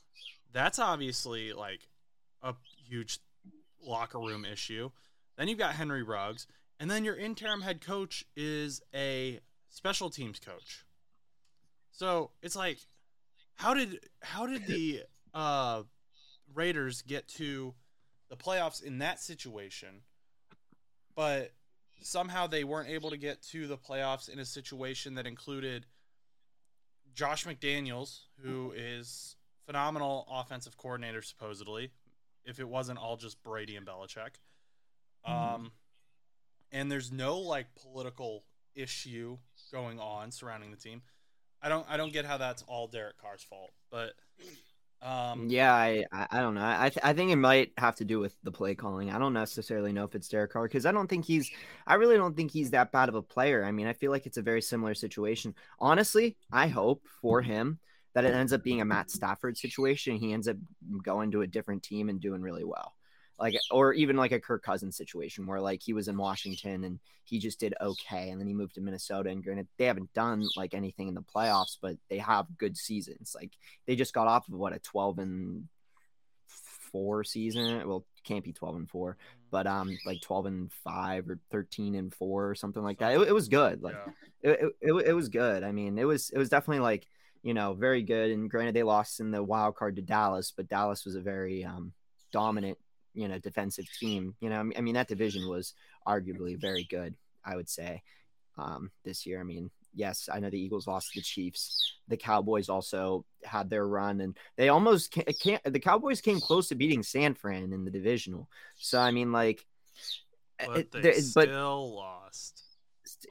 [0.51, 1.87] that's obviously like
[2.41, 2.55] a
[2.87, 3.19] huge
[3.79, 4.89] locker room issue.
[5.37, 6.47] Then you've got Henry Ruggs,
[6.79, 10.83] and then your interim head coach is a special teams coach.
[11.91, 12.79] So it's like,
[13.53, 15.03] how did how did the
[15.35, 15.83] uh,
[16.55, 17.75] Raiders get to
[18.29, 20.01] the playoffs in that situation,
[21.15, 21.51] but
[22.01, 25.85] somehow they weren't able to get to the playoffs in a situation that included
[27.13, 29.35] Josh McDaniels, who is
[29.65, 31.91] phenomenal offensive coordinator supposedly,
[32.45, 34.39] if it wasn't all just Brady and Belichick.
[35.25, 35.71] Um,
[36.71, 38.43] and there's no like political
[38.75, 39.37] issue
[39.71, 41.01] going on surrounding the team.
[41.61, 44.13] I don't I don't get how that's all Derek Carr's fault, but
[45.01, 46.63] um, yeah, I I don't know.
[46.63, 49.09] I th- I think it might have to do with the play calling.
[49.09, 51.49] I don't necessarily know if it's Derek Carr because I don't think he's.
[51.87, 53.63] I really don't think he's that bad of a player.
[53.65, 55.55] I mean, I feel like it's a very similar situation.
[55.79, 57.79] Honestly, I hope for him
[58.13, 60.17] that it ends up being a Matt Stafford situation.
[60.17, 60.57] He ends up
[61.03, 62.93] going to a different team and doing really well.
[63.41, 66.99] Like, or even like a Kirk Cousins situation where like he was in Washington and
[67.23, 68.29] he just did okay.
[68.29, 69.31] And then he moved to Minnesota.
[69.31, 73.35] And granted, they haven't done like anything in the playoffs, but they have good seasons.
[73.35, 73.51] Like,
[73.87, 75.67] they just got off of what a 12 and
[76.91, 77.87] four season.
[77.87, 79.17] Well, can't be 12 and four,
[79.49, 83.13] but um, like 12 and five or 13 and four or something like that.
[83.13, 83.81] It, it was good.
[83.81, 83.95] Like,
[84.43, 84.51] yeah.
[84.51, 85.63] it, it, it, it was good.
[85.63, 87.07] I mean, it was it was definitely like
[87.43, 88.31] you know very good.
[88.31, 91.65] And granted, they lost in the wild card to Dallas, but Dallas was a very
[91.65, 91.93] um,
[92.31, 92.77] dominant
[93.13, 94.35] you know defensive team.
[94.39, 95.73] You know, I mean that division was
[96.07, 97.15] arguably very good.
[97.43, 98.03] I would say
[98.57, 99.39] um, this year.
[99.39, 101.95] I mean, yes, I know the Eagles lost to the Chiefs.
[102.07, 105.39] The Cowboys also had their run, and they almost can't.
[105.39, 108.49] can't the Cowboys came close to beating San Fran in the divisional.
[108.75, 109.65] So I mean, like,
[110.65, 112.63] but it- they there- but still lost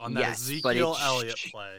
[0.00, 1.78] on that yes, Ezekiel Elliott play.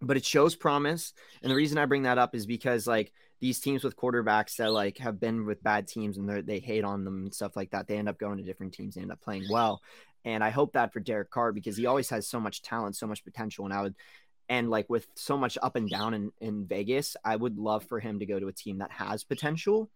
[0.00, 1.12] but it shows promise.
[1.42, 4.72] And the reason I bring that up is because like these teams with quarterbacks that
[4.72, 7.70] like have been with bad teams and they they hate on them and stuff like
[7.70, 9.80] that, they end up going to different teams, they end up playing well.
[10.24, 13.06] And I hope that for Derek Carr because he always has so much talent, so
[13.06, 13.64] much potential.
[13.64, 13.94] And I would
[14.50, 18.00] and like with so much up and down in, in Vegas, I would love for
[18.00, 19.88] him to go to a team that has potential.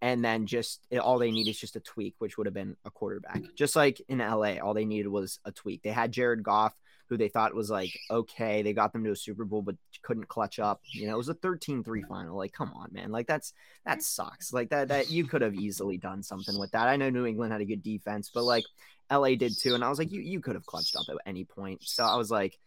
[0.00, 2.90] And then just all they need is just a tweak, which would have been a
[2.90, 3.42] quarterback.
[3.56, 5.82] Just like in LA, all they needed was a tweak.
[5.82, 6.74] They had Jared Goff,
[7.08, 8.62] who they thought was like okay.
[8.62, 10.80] They got them to a Super Bowl, but couldn't clutch up.
[10.92, 12.36] You know, it was a 13-3 final.
[12.36, 13.10] Like, come on, man.
[13.10, 13.52] Like that's
[13.84, 14.52] that sucks.
[14.52, 16.88] Like that that you could have easily done something with that.
[16.88, 18.64] I know New England had a good defense, but like
[19.10, 19.74] LA did too.
[19.74, 21.82] And I was like, you you could have clutched up at any point.
[21.82, 22.58] So I was like,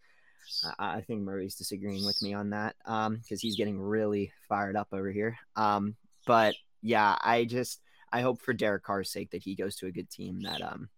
[0.78, 2.76] I, think Murray's disagreeing with me on that.
[2.84, 5.38] Um, because he's getting really fired up over here.
[5.56, 7.80] Um, but yeah, I just
[8.12, 10.88] I hope for Derek Carr's sake that he goes to a good team that um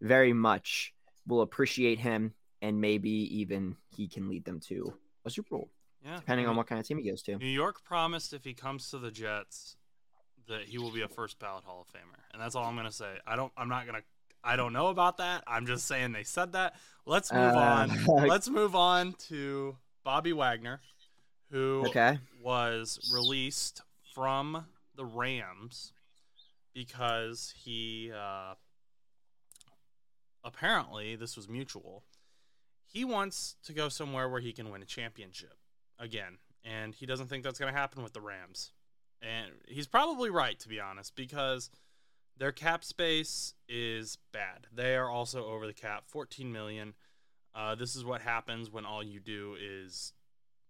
[0.00, 0.94] very much
[1.26, 4.92] will appreciate him and maybe even he can lead them to
[5.24, 5.70] a Super Bowl,
[6.04, 7.36] Yeah, depending on what kind of team he goes to.
[7.36, 9.76] New York promised if he comes to the Jets
[10.48, 12.90] that he will be a first ballot Hall of Famer, and that's all I'm gonna
[12.90, 13.18] say.
[13.26, 13.52] I don't.
[13.56, 14.02] I'm not gonna.
[14.42, 15.44] I don't know about that.
[15.46, 16.74] I'm just saying they said that.
[17.06, 17.90] Let's move on.
[17.90, 20.80] Uh, Let's move on to Bobby Wagner,
[21.50, 22.18] who okay.
[22.42, 23.82] was released
[24.14, 24.64] from
[24.96, 25.92] the Rams
[26.74, 28.54] because he uh,
[30.44, 32.04] apparently this was mutual.
[32.90, 35.54] He wants to go somewhere where he can win a championship
[35.98, 38.72] again, and he doesn't think that's going to happen with the Rams.
[39.20, 41.70] And he's probably right to be honest because
[42.38, 44.68] their cap space is bad.
[44.72, 46.94] They are also over the cap, 14 million.
[47.54, 50.12] Uh, this is what happens when all you do is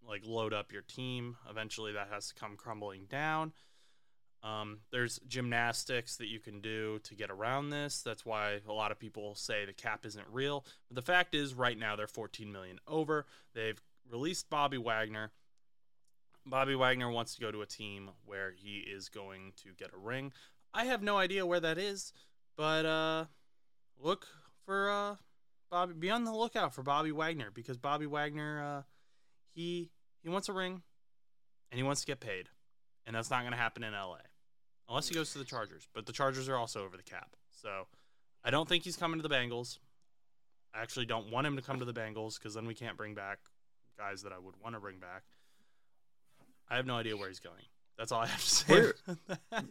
[0.07, 1.37] like load up your team.
[1.48, 3.52] Eventually, that has to come crumbling down.
[4.42, 8.03] Um, there's gymnastics that you can do to get around this.
[8.03, 10.64] That's why a lot of people say the cap isn't real.
[10.88, 13.27] But the fact is, right now they're 14 million over.
[13.55, 15.33] They've released Bobby Wagner.
[16.46, 19.98] Bobby Wagner wants to go to a team where he is going to get a
[19.98, 20.33] ring.
[20.72, 22.12] I have no idea where that is,
[22.57, 23.24] but uh,
[24.01, 24.27] look
[24.64, 25.16] for uh,
[25.70, 25.94] Bobby.
[25.94, 28.83] Be on the lookout for Bobby Wagner because Bobby Wagner, uh,
[29.55, 29.90] he
[30.22, 30.83] he wants a ring,
[31.70, 32.48] and he wants to get paid,
[33.09, 34.18] and that's not going to happen in LA
[34.88, 35.88] unless he goes to the Chargers.
[35.94, 37.88] But the Chargers are also over the cap, so
[38.44, 39.79] I don't think he's coming to the Bengals.
[40.75, 43.14] I actually don't want him to come to the Bengals because then we can't bring
[43.14, 43.38] back
[43.97, 45.23] guys that I would want to bring back.
[46.71, 47.64] I have no idea where he's going.
[47.97, 48.92] That's all I have to say.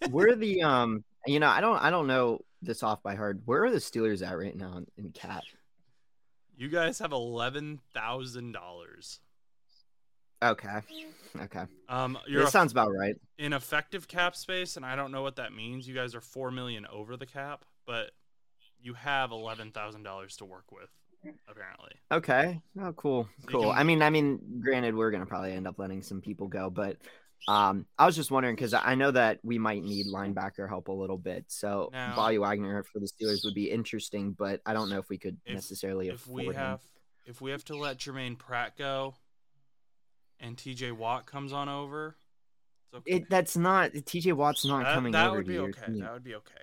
[0.10, 3.40] Where- the um you know, I don't I don't know this off by heart.
[3.46, 5.44] Where are the Steelers at right now in, in cap?
[6.58, 9.20] you guys have eleven thousand dollars.
[10.42, 10.80] Okay.
[11.40, 11.64] Okay.
[11.90, 13.16] Um, That a- sounds about right.
[13.38, 15.88] in effective cap space, and I don't know what that means.
[15.88, 18.12] You guys are four million over the cap, but
[18.80, 20.90] you have eleven thousand dollars to work with,
[21.48, 21.92] apparently.
[22.12, 22.62] Okay.
[22.80, 23.28] Oh, cool.
[23.44, 23.62] So Cool.
[23.64, 26.70] can- I mean, I mean, granted, we're gonna probably end up letting some people go,
[26.70, 26.98] but
[27.48, 30.92] um, I was just wondering because I know that we might need linebacker help a
[30.92, 31.46] little bit.
[31.50, 35.08] So Now- Bobby Wagner for the Steelers would be interesting, but I don't know if
[35.10, 36.54] we could If- necessarily If afford we him.
[36.56, 36.82] have,
[37.26, 39.16] if we have to let Germaine Pratt go,
[40.40, 40.92] and T.J.
[40.92, 42.18] Watt comes on over,
[42.94, 43.16] okay.
[43.16, 45.82] It, that's not TJ Watt's not that, coming that over would okay.
[46.00, 46.54] That would be okay.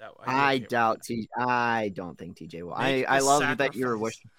[0.00, 1.02] That I'd be I okay with doubt.
[1.02, 1.28] T.
[1.38, 2.80] I don't think TJ Watt.
[2.80, 4.30] I Make I love that you're wishing.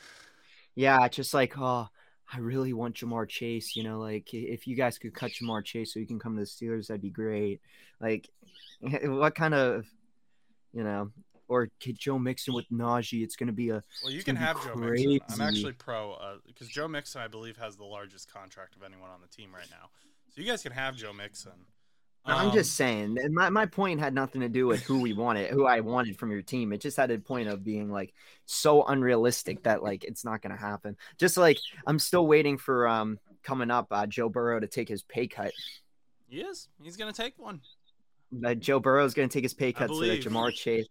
[0.76, 1.88] Yeah, just like oh,
[2.34, 3.76] I really want Ja'Marr Chase.
[3.76, 6.42] You know, like if you guys could cut Ja'Marr Chase so he can come to
[6.42, 7.62] the Steelers, that'd be great.
[8.02, 8.30] Like,
[8.82, 9.86] what kind of,
[10.74, 11.12] you know,
[11.54, 13.24] or Joe Mixon with Najee?
[13.24, 15.20] It's gonna be a Well, you can have Joe Mixon.
[15.30, 19.22] I'm actually pro because Joe Mixon, I believe, has the largest contract of anyone on
[19.22, 19.90] the team right now.
[20.34, 21.52] So you guys can have Joe Mixon.
[22.26, 23.18] I'm Um, just saying.
[23.32, 26.32] My my point had nothing to do with who we wanted, who I wanted from
[26.32, 26.72] your team.
[26.72, 28.14] It just had a point of being like
[28.46, 30.96] so unrealistic that like it's not gonna happen.
[31.20, 35.04] Just like I'm still waiting for um coming up uh, Joe Burrow to take his
[35.04, 35.52] pay cut.
[36.30, 36.70] He is.
[36.82, 37.60] He's gonna take one.
[38.32, 40.22] That Joe Burrow is gonna take his pay cut so that.
[40.24, 40.88] Ja'Marr Chase.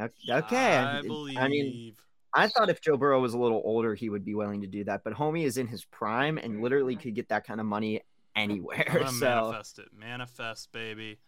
[0.00, 1.36] Okay, I believe.
[1.36, 1.94] I mean,
[2.34, 4.84] I thought if Joe Burrow was a little older, he would be willing to do
[4.84, 5.04] that.
[5.04, 8.02] But homie is in his prime and literally could get that kind of money
[8.34, 9.06] anywhere.
[9.06, 9.88] So manifest it.
[9.96, 11.18] Manifest, baby.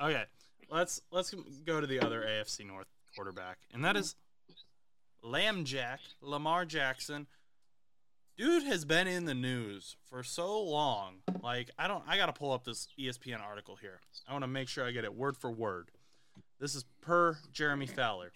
[0.00, 0.24] Okay,
[0.70, 4.14] let's let's go to the other AFC North quarterback, and that is
[5.22, 7.26] Lamb Jack Lamar Jackson.
[8.36, 11.16] Dude has been in the news for so long.
[11.42, 12.04] Like I don't.
[12.06, 14.00] I gotta pull up this ESPN article here.
[14.28, 15.90] I want to make sure I get it word for word.
[16.58, 18.32] This is per Jeremy Fowler.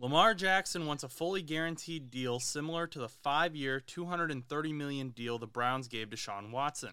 [0.00, 5.46] Lamar Jackson wants a fully guaranteed deal similar to the five-year, 230 million deal the
[5.46, 6.92] Browns gave to Sean Watson.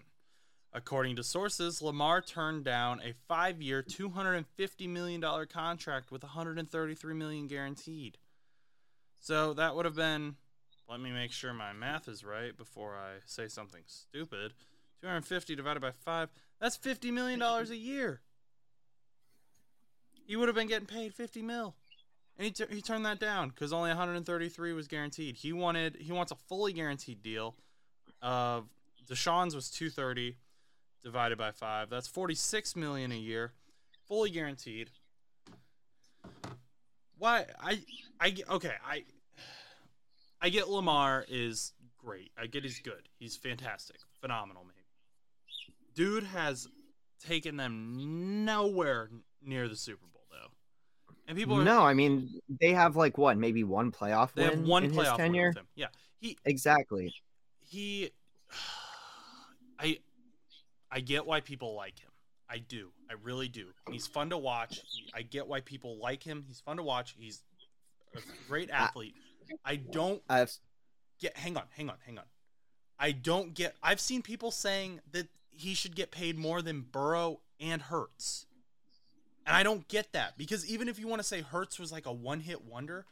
[0.72, 7.46] According to sources, Lamar turned down a five-year, 250 million dollar contract with $133 million
[7.46, 8.18] guaranteed.
[9.20, 10.36] So that would have been.
[10.88, 14.52] Let me make sure my math is right before I say something stupid.
[15.00, 16.28] 250 divided by five.
[16.60, 18.20] That's 50 million dollars a year.
[20.26, 21.74] He would have been getting paid 50 mil.
[22.38, 25.36] And he, tur he turned that down because only 133 was guaranteed.
[25.36, 27.54] He wanted he wants a fully guaranteed deal.
[28.20, 28.66] Of
[29.08, 30.36] Deshaun's was 230
[31.02, 31.88] divided by five.
[31.88, 33.52] That's 46 million a year,
[34.06, 34.90] fully guaranteed.
[37.16, 37.80] Why I
[38.20, 39.04] I okay I
[40.42, 42.32] I get Lamar is great.
[42.38, 43.08] I get he's good.
[43.18, 44.64] He's fantastic, phenomenal.
[44.64, 44.76] Maybe
[45.96, 46.68] dude has
[47.26, 49.08] taken them nowhere
[49.42, 50.15] near the Super Bowl
[51.26, 54.58] and people are no, I mean they have like what, maybe one playoff they win
[54.58, 55.52] have one in his playoff win tenure.
[55.52, 55.66] him.
[55.74, 55.86] Yeah,
[56.20, 57.12] he Exactly.
[57.60, 58.10] he
[59.78, 59.98] I
[60.90, 62.10] I get why people like him.
[62.48, 62.90] I do.
[63.10, 63.66] I really do.
[63.90, 64.80] He's fun to watch.
[65.14, 66.44] I get why people like him.
[66.46, 67.14] He's fun to watch.
[67.18, 67.42] He's
[68.14, 69.14] a great athlete.
[69.64, 70.56] I don't I've
[71.20, 72.24] get hang on, hang on, hang on.
[72.98, 77.40] I don't get I've seen people saying that he should get paid more than Burrow
[77.60, 78.46] and Hurts.
[79.46, 82.06] And I don't get that because even if you want to say Hurts was like
[82.06, 83.06] a one-hit wonder,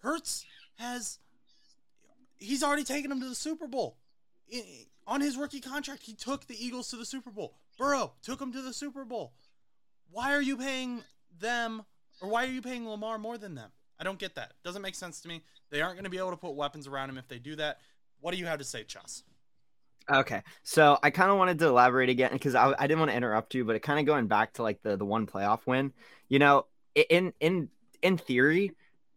[0.00, 0.44] Hurts
[0.78, 1.18] has
[2.36, 3.96] he's already taken him to the Super Bowl.
[5.06, 7.54] On his rookie contract, he took the Eagles to the Super Bowl.
[7.78, 9.32] Burrow took him to the Super Bowl.
[10.10, 11.02] Why are you paying
[11.38, 11.84] them
[12.20, 13.70] or why are you paying Lamar more than them?
[13.98, 14.52] I don't get that.
[14.62, 15.42] Doesn't make sense to me.
[15.70, 17.80] They aren't going to be able to put weapons around him if they do that.
[18.20, 19.22] What do you have to say, Chus?
[20.10, 23.16] Okay, so I kind of wanted to elaborate again because I, I didn't want to
[23.16, 25.92] interrupt you, but it kind of going back to like the the one playoff win.
[26.28, 26.66] You know,
[27.08, 27.68] in in
[28.02, 28.72] in theory,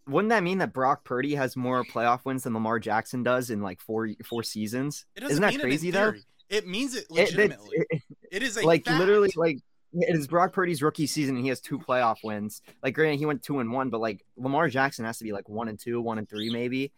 [0.08, 3.62] wouldn't that mean that Brock Purdy has more playoff wins than Lamar Jackson does in
[3.62, 5.06] like four four seasons?
[5.16, 6.14] It Isn't that crazy it though?
[6.50, 7.86] It means it It- it's- legitimately.
[7.90, 8.02] it-
[8.32, 9.00] it is a like fact.
[9.00, 9.60] literally, like
[9.94, 12.62] it is Brock Purdy's rookie season, and he has two playoff wins.
[12.82, 15.48] Like, granted, he went two and one, but like Lamar Jackson has to be like
[15.48, 16.92] one and two, one and three, maybe.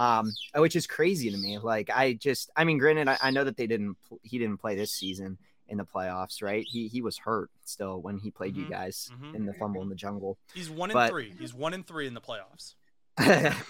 [0.00, 1.58] Um, which is crazy to me.
[1.58, 4.74] Like, I just, I mean, granted, I, I know that they didn't, he didn't play
[4.74, 5.36] this season
[5.68, 6.64] in the playoffs, right?
[6.66, 9.34] He he was hurt still when he played you Mhm, guys mhm.
[9.36, 10.38] in the fumble in the jungle.
[10.54, 11.32] He's one in but- three.
[11.38, 12.74] He's one in three in the playoffs.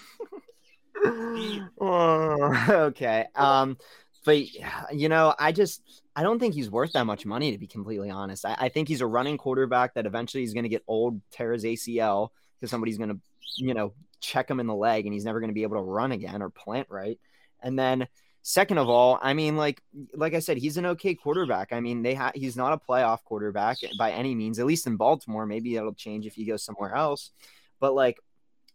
[1.79, 3.25] Oh, okay.
[3.35, 3.77] Um,
[4.25, 4.37] but
[4.93, 5.81] you know, I just
[6.15, 8.45] I don't think he's worth that much money to be completely honest.
[8.45, 11.53] I, I think he's a running quarterback that eventually he's going to get old, tear
[11.53, 13.19] his ACL because somebody's going to,
[13.57, 15.81] you know, check him in the leg, and he's never going to be able to
[15.81, 17.19] run again or plant right.
[17.61, 18.07] And then
[18.41, 19.81] second of all, I mean, like
[20.13, 21.73] like I said, he's an okay quarterback.
[21.73, 24.95] I mean, they ha- he's not a playoff quarterback by any means, at least in
[24.95, 25.45] Baltimore.
[25.45, 27.31] Maybe it'll change if he goes somewhere else.
[27.79, 28.19] But like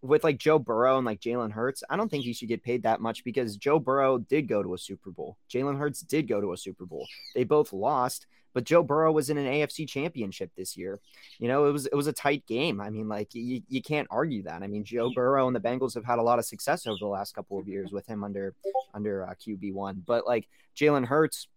[0.03, 2.83] with like Joe Burrow and like Jalen Hurts, I don't think he should get paid
[2.85, 5.37] that much because Joe Burrow did go to a Super Bowl.
[5.53, 7.07] Jalen Hurts did go to a Super Bowl.
[7.35, 8.27] They both lost,
[8.57, 10.99] but Joe Burrow was in an AFC championship this year.
[11.39, 12.81] You know, it was it was a tight game.
[12.81, 14.63] I mean, like you, you can't argue that.
[14.63, 17.07] I mean, Joe Burrow and the Bengals have had a lot of success over the
[17.07, 18.55] last couple of years with him under
[18.95, 20.03] under uh, QB one.
[20.07, 21.49] But like Jalen Hurts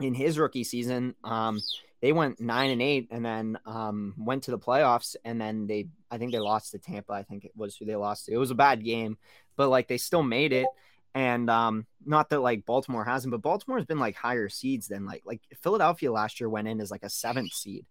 [0.00, 1.60] in his rookie season, um,
[2.00, 5.88] they went nine and eight, and then um, went to the playoffs, and then they
[6.10, 7.12] I think they lost to Tampa.
[7.12, 8.32] I think it was who they lost to.
[8.32, 9.18] It was a bad game,
[9.54, 10.66] but like they still made it.
[11.14, 15.04] And um, not that like Baltimore hasn't, but Baltimore has been like higher seeds than
[15.04, 17.84] like like Philadelphia last year went in as like a seventh seed,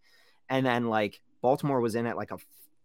[0.49, 2.39] and then like Baltimore was in at like a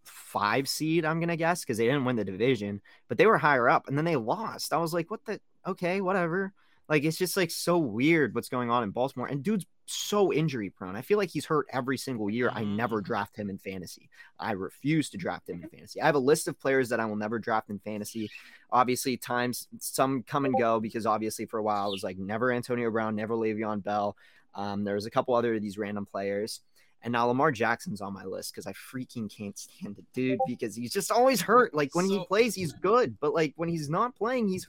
[0.04, 3.68] five seed, I'm gonna guess, because they didn't win the division, but they were higher
[3.68, 4.72] up, and then they lost.
[4.72, 5.40] I was like, what the?
[5.66, 6.52] Okay, whatever.
[6.88, 9.26] Like it's just like so weird what's going on in Baltimore.
[9.26, 10.96] And dude's so injury prone.
[10.96, 12.50] I feel like he's hurt every single year.
[12.52, 13.04] I never Mm.
[13.04, 14.08] draft him in fantasy.
[14.38, 16.00] I refuse to draft him in fantasy.
[16.00, 18.30] I have a list of players that I will never draft in fantasy.
[18.70, 22.52] Obviously, times some come and go because obviously for a while I was like never
[22.52, 24.16] Antonio Brown, never Le'Veon Bell.
[24.54, 26.62] Um, there was a couple other of these random players.
[27.02, 30.74] And now Lamar Jackson's on my list because I freaking can't stand the dude because
[30.74, 31.74] he's just always hurt.
[31.74, 34.66] Like when he plays, he's good, but like when he's not playing, he's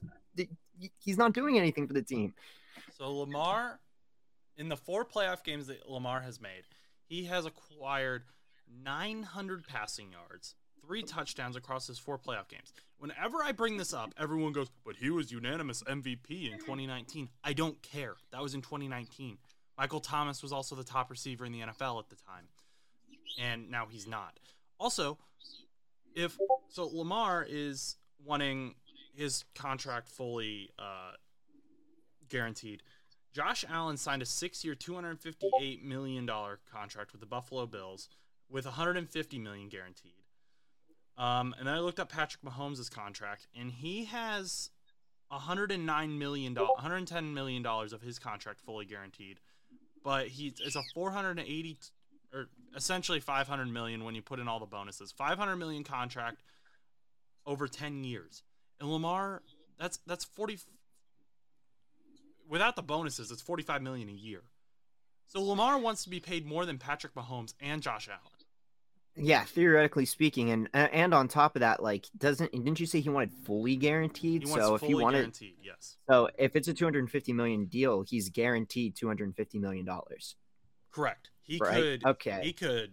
[0.99, 2.35] he's not doing anything for the team.
[2.95, 3.79] So Lamar,
[4.57, 6.63] in the four playoff games that Lamar has made,
[7.05, 8.23] he has acquired
[8.83, 12.73] 900 passing yards, three touchdowns across his four playoff games.
[12.97, 17.53] Whenever I bring this up, everyone goes, "But he was unanimous MVP in 2019." I
[17.53, 18.15] don't care.
[18.31, 19.37] That was in 2019.
[19.77, 22.47] Michael Thomas was also the top receiver in the NFL at the time,
[23.37, 24.39] and now he's not.
[24.79, 25.19] Also,
[26.15, 26.37] if
[26.69, 28.75] so, Lamar is wanting
[29.13, 31.11] his contract fully uh,
[32.29, 32.81] guaranteed.
[33.37, 38.09] Josh Allen signed a six-year, two hundred fifty-eight million dollar contract with the Buffalo Bills,
[38.49, 40.23] with one hundred and fifty million guaranteed.
[41.19, 44.71] Um, and then I looked up Patrick Mahomes' contract, and he has
[45.27, 48.59] one hundred and nine million dollars, one hundred and ten million dollars of his contract
[48.59, 49.39] fully guaranteed,
[50.03, 51.77] but he it's a four hundred and eighty,
[52.33, 55.11] or essentially five hundred million when you put in all the bonuses.
[55.11, 56.37] Five hundred million contract
[57.45, 58.41] over ten years,
[58.79, 59.43] and Lamar,
[59.79, 60.57] that's that's forty
[62.47, 64.43] without the bonuses, it's 45 million a year.
[65.27, 68.21] So Lamar wants to be paid more than Patrick Mahomes and Josh Allen.
[69.19, 73.09] Yeah, theoretically speaking, and and on top of that, like, doesn't didn't you say he
[73.09, 74.47] wanted fully guaranteed?
[74.47, 75.97] So if fully he wanted, guaranteed, yes.
[76.07, 79.35] so if it's a two hundred and fifty million deal, he's guaranteed two hundred and
[79.35, 80.35] fifty million dollars.
[80.91, 81.31] Correct.
[81.41, 82.41] He Right, could okay.
[82.43, 82.91] he could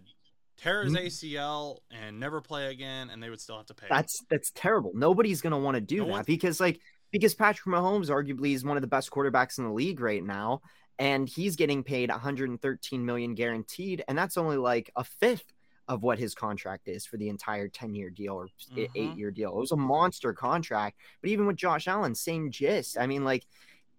[0.57, 1.05] tear his Mm.
[1.05, 3.85] ACL and never play again and they would still have to pay.
[3.85, 3.89] him.
[3.91, 4.93] That's that's terrible.
[4.95, 6.81] Nobody's gonna want to do No that one- because like
[7.15, 10.59] because Patrick Mahomes arguably is one of the best quarterbacks in the league right now,
[10.99, 15.53] and he's getting paid 113 million guaranteed, and that's only like a fifth
[15.87, 18.89] of what his contract is for the entire 10 year deal or Mhm.
[18.95, 19.51] eight year deal.
[19.51, 22.97] It was a monster contract, but even with Josh Allen, same gist.
[22.97, 23.45] I mean, like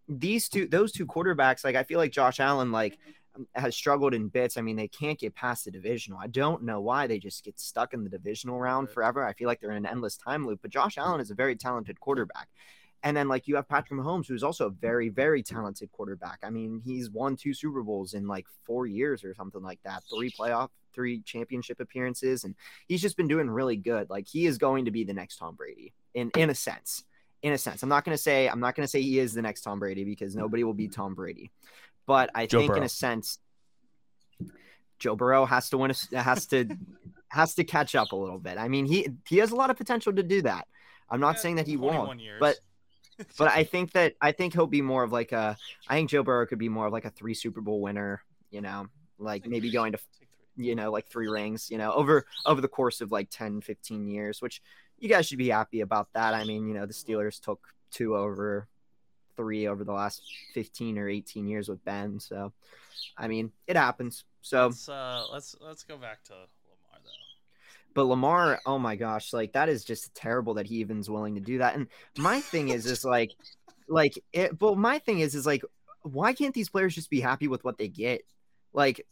[0.07, 2.99] these two, those two quarterbacks, like I feel like Josh Allen, like
[3.55, 4.59] has struggled in bits.
[4.59, 6.19] I mean, they can't get past the divisional.
[6.19, 9.25] I don't know why they just get stuck in the divisional round forever.
[9.25, 10.61] I feel like they're in an endless time loop.
[10.61, 12.49] But Josh Allen is a very talented quarterback.
[13.07, 15.47] And then like you have Patrick Mahomes, who's also a very, very mm.
[15.47, 16.40] talented quarterback.
[16.42, 20.03] I mean, he's won two Super Bowls in like four years or something like that,
[20.12, 22.57] three playoff, three championship appearances, and
[22.88, 24.11] he's just been doing really good.
[24.11, 27.05] Like he is going to be the next Tom Brady in in a sense.
[27.42, 29.61] In a sense, I'm not gonna say I'm not gonna say he is the next
[29.61, 31.01] Tom Brady because nobody will be mm-hmm.
[31.01, 31.53] Tom Brady,
[32.07, 33.38] but I Joe think in a sense,
[34.99, 35.92] Joe Burrow has to win.
[35.92, 36.66] A, has to
[37.29, 38.59] has to catch up a little bit.
[38.59, 40.66] I mean, he he has a lot of potential to do that.
[41.09, 42.40] I'm not Yeah, saying that he 21 won't, years.
[42.40, 42.57] but
[43.39, 45.57] but I think that I think he'll be more of like a.
[45.89, 48.23] I think Joe Burrow could be more of like a three Super Bowl winner.
[48.51, 48.87] You know,
[49.19, 49.99] like maybe going to
[50.57, 51.71] you know like three rings.
[51.71, 54.63] You know, over over the course of like 10, 15 years, which
[54.99, 56.35] you guys should be happy about that.
[56.35, 58.69] I mean, you know, the Steelers took two over
[59.37, 60.23] three over the last
[60.55, 62.19] 15 or 18 years with Ben.
[62.19, 62.53] So,
[63.17, 64.25] I mean, it happens.
[64.41, 66.35] So, Let's uh let's let's go back to.
[67.97, 71.41] But Lamar, oh my gosh, like that is just terrible that he even's willing to
[71.41, 71.75] do that.
[71.75, 73.33] And my thing is, is like,
[73.89, 74.59] like it.
[74.59, 75.63] But my thing is, is like,
[76.03, 78.21] why can't these players just be happy with what they get?
[78.75, 79.07] Like,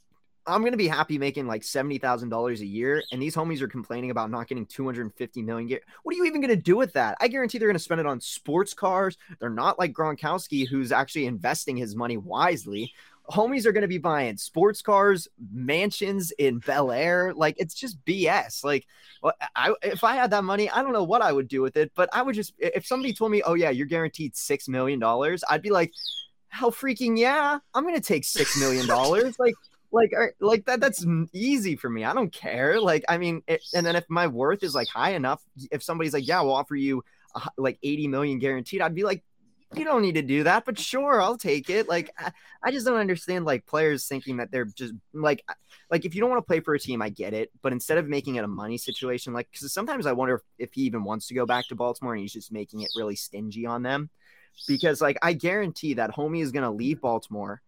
[0.47, 3.69] I'm gonna be happy making like seventy thousand dollars a year, and these homies are
[3.69, 5.67] complaining about not getting two hundred and fifty million.
[5.67, 7.17] Get what are you even gonna do with that?
[7.23, 9.17] I guarantee they're gonna spend it on sports cars.
[9.41, 12.93] They're not like Gronkowski, who's actually investing his money wisely.
[13.31, 17.33] Homies are gonna be buying sports cars, mansions in Bel Air.
[17.35, 18.63] Like it's just BS.
[18.63, 18.87] Like,
[19.57, 21.93] I if I had that money, I don't know what I would do with it,
[21.95, 25.43] but I would just if somebody told me, "Oh yeah, you're guaranteed six million dollars,"
[25.49, 25.93] I'd be like,
[26.49, 27.59] how freaking yeah!
[27.75, 29.55] I'm gonna take six million dollars." like,
[29.91, 30.81] like, like that.
[30.81, 32.05] That's easy for me.
[32.05, 32.81] I don't care.
[32.81, 36.13] Like, I mean, it, and then if my worth is like high enough, if somebody's
[36.13, 37.03] like, "Yeah, we'll offer you
[37.35, 39.23] hu- like eighty million guaranteed," I'd be like.
[39.77, 41.89] You don't need to do that, but sure, I'll take it.
[41.89, 45.45] Like, I, I just don't understand like players thinking that they're just like
[45.91, 47.51] like if you don't want to play for a team, I get it.
[47.63, 50.83] But instead of making it a money situation, like because sometimes I wonder if he
[50.83, 53.83] even wants to go back to Baltimore and he's just making it really stingy on
[53.83, 54.11] them.
[54.69, 57.63] Because like I guarantee that homie is gonna leave Baltimore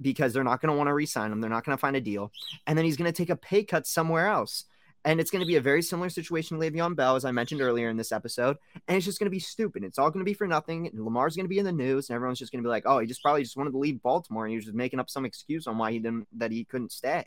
[0.00, 1.40] because they're not gonna want to re-sign him.
[1.40, 2.32] They're not gonna find a deal,
[2.66, 4.64] and then he's gonna take a pay cut somewhere else.
[5.08, 7.62] And it's going to be a very similar situation to Le'Veon Bell, as I mentioned
[7.62, 8.58] earlier in this episode.
[8.86, 9.82] And it's just going to be stupid.
[9.82, 10.86] It's all going to be for nothing.
[10.86, 12.82] And Lamar's going to be in the news, and everyone's just going to be like,
[12.84, 15.08] "Oh, he just probably just wanted to leave Baltimore, and he was just making up
[15.08, 17.24] some excuse on why he didn't that he couldn't stay."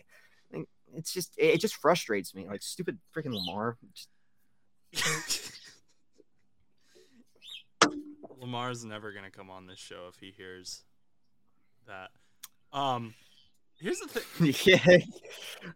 [0.54, 3.80] And it's just it, it just frustrates me, like stupid freaking Lamar.
[8.40, 10.84] Lamar's never gonna come on this show if he hears
[11.88, 12.12] that.
[12.72, 13.16] Um,
[13.82, 14.56] here's the thing.
[14.88, 14.98] yeah.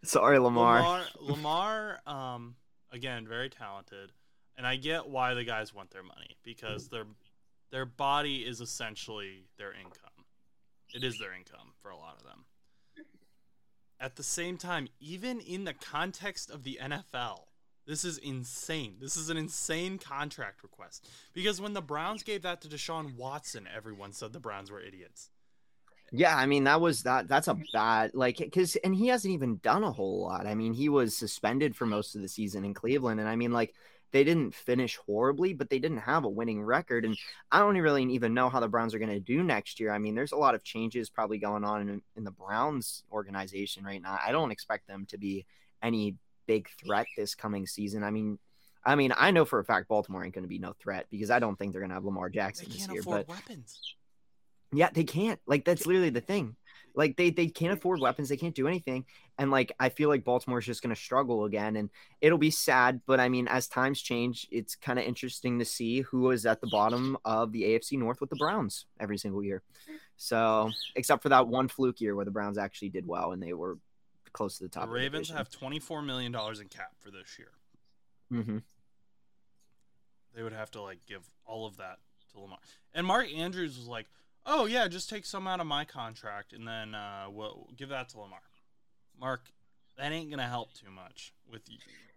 [0.03, 0.79] Sorry, Lamar.
[0.79, 2.55] Lamar, Lamar, um,
[2.91, 4.11] again, very talented,
[4.57, 7.05] and I get why the guys want their money because their
[7.71, 10.25] their body is essentially their income.
[10.93, 12.45] It is their income for a lot of them.
[13.99, 17.45] At the same time, even in the context of the NFL,
[17.87, 18.95] this is insane.
[18.99, 23.67] This is an insane contract request because when the Browns gave that to Deshaun Watson,
[23.73, 25.29] everyone said the Browns were idiots.
[26.11, 27.27] Yeah, I mean that was that.
[27.27, 30.47] That's a bad like because and he hasn't even done a whole lot.
[30.47, 33.51] I mean he was suspended for most of the season in Cleveland, and I mean
[33.51, 33.73] like
[34.15, 37.03] they didn't finish horribly, but they didn't have a winning record.
[37.03, 37.17] And
[37.51, 39.91] I don't really even know how the Browns are going to do next year.
[39.91, 43.83] I mean, there's a lot of changes probably going on in, in the Browns organization
[43.83, 44.17] right now.
[44.25, 45.45] I don't expect them to be
[45.83, 48.05] any big threat this coming season.
[48.05, 48.39] I mean,
[48.85, 51.29] I mean, I know for a fact Baltimore ain't going to be no threat because
[51.29, 53.01] I don't think they're going to have Lamar Jackson this year.
[53.03, 53.95] But weapons.
[54.73, 55.39] Yeah, they can't.
[55.45, 56.55] Like that's literally the thing.
[56.95, 58.29] Like they they can't afford weapons.
[58.29, 59.05] They can't do anything.
[59.37, 61.89] And like I feel like Baltimore's just going to struggle again and
[62.21, 66.01] it'll be sad, but I mean as times change, it's kind of interesting to see
[66.01, 69.61] who is at the bottom of the AFC North with the Browns every single year.
[70.17, 73.53] So, except for that one fluke year where the Browns actually did well and they
[73.53, 73.77] were
[74.31, 74.85] close to the top.
[74.85, 77.51] The Ravens have twenty-four million dollars in cap for this year.
[78.31, 78.57] Mm-hmm.
[80.33, 81.99] They would have to like give all of that
[82.31, 82.59] to Lamar.
[82.93, 84.07] And Mark Andrews was like,
[84.45, 88.09] "Oh yeah, just take some out of my contract and then uh, we'll give that
[88.09, 88.39] to Lamar."
[89.19, 89.51] Mark,
[89.97, 91.61] that ain't gonna help too much with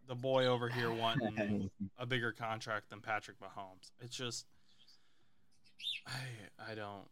[0.06, 3.90] the boy over here wanting a bigger contract than Patrick Mahomes.
[4.00, 4.46] It's just,
[6.06, 7.08] I I don't.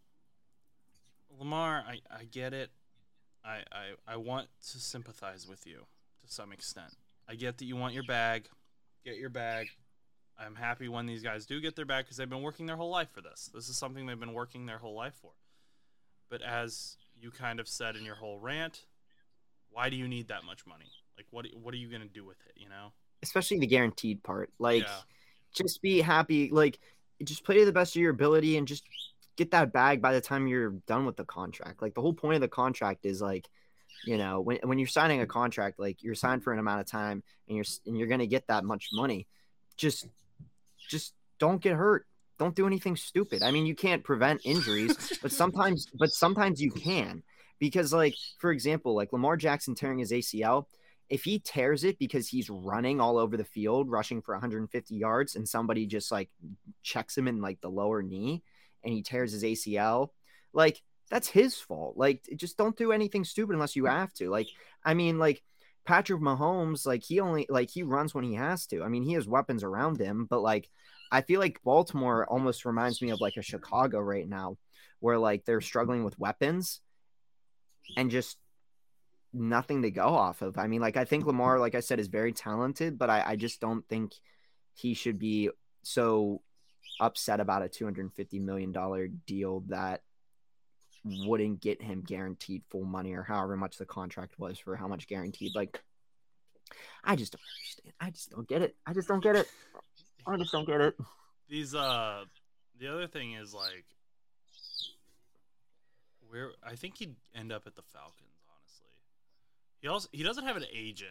[1.39, 2.71] Lamar, I I get it.
[3.45, 5.87] I I I want to sympathize with you
[6.23, 6.95] to some extent.
[7.29, 8.49] I get that you want your bag.
[9.05, 9.69] Get your bag.
[10.39, 12.91] I'm happy when these guys do get their bag because they've been working their whole
[12.91, 13.51] life for this.
[13.55, 15.33] This is something they've been working their whole life for.
[16.29, 18.85] But as you kind of said in your whole rant,
[19.71, 20.91] why do you need that much money?
[21.17, 22.61] Like, what what are you gonna do with it?
[22.61, 22.93] You know?
[23.23, 24.51] Especially the guaranteed part.
[24.59, 25.01] Like yeah.
[25.55, 26.51] just be happy.
[26.51, 26.79] Like
[27.25, 28.85] just play to the best of your ability and just
[29.37, 31.81] get that bag by the time you're done with the contract.
[31.81, 33.49] Like the whole point of the contract is like,
[34.05, 36.87] you know, when when you're signing a contract, like you're signed for an amount of
[36.87, 39.27] time and you're and you're gonna get that much money.
[39.77, 40.07] Just
[40.89, 42.07] just don't get hurt.
[42.39, 43.43] Don't do anything stupid.
[43.43, 47.23] I mean, you can't prevent injuries, but sometimes but sometimes you can.
[47.59, 50.67] Because like for example, like Lamar Jackson tearing his ACL,
[51.09, 55.37] if he tears it because he's running all over the field, rushing for 150 yards,
[55.37, 56.31] and somebody just like
[56.83, 58.43] checks him in like the lower knee
[58.85, 60.09] and he tears his ACL,
[60.53, 61.97] like that's his fault.
[61.97, 64.29] Like just don't do anything stupid unless you have to.
[64.29, 64.49] Like
[64.85, 65.43] I mean, like
[65.87, 68.83] Patrick Mahomes, like he only like he runs when he has to.
[68.83, 70.69] I mean, he has weapons around him, but like
[71.11, 74.59] I feel like Baltimore almost reminds me of like a Chicago right now,
[75.01, 76.81] where like they're struggling with weapons
[77.97, 78.37] and just
[79.33, 80.59] nothing to go off of.
[80.59, 83.37] I mean, like I think Lamar, like I said, is very talented, but I, I
[83.37, 84.13] just don't think
[84.75, 85.51] he should be
[85.83, 86.43] so
[87.01, 90.03] upset about a two hundred and fifty million dollar deal that
[91.07, 95.07] wouldn't get him guaranteed full money or however much the contract was for how much
[95.07, 95.55] guaranteed.
[95.55, 95.81] Like,
[97.05, 97.95] I just don't understand.
[98.01, 98.77] I just don't get it.
[98.87, 99.47] I just don't get it.
[100.27, 100.97] I just don't get it.
[101.49, 102.25] These uh,
[102.79, 103.85] the other thing is like,
[106.29, 108.43] where I think he'd end up at the Falcons.
[108.51, 108.89] Honestly,
[109.81, 111.11] he also he doesn't have an agent.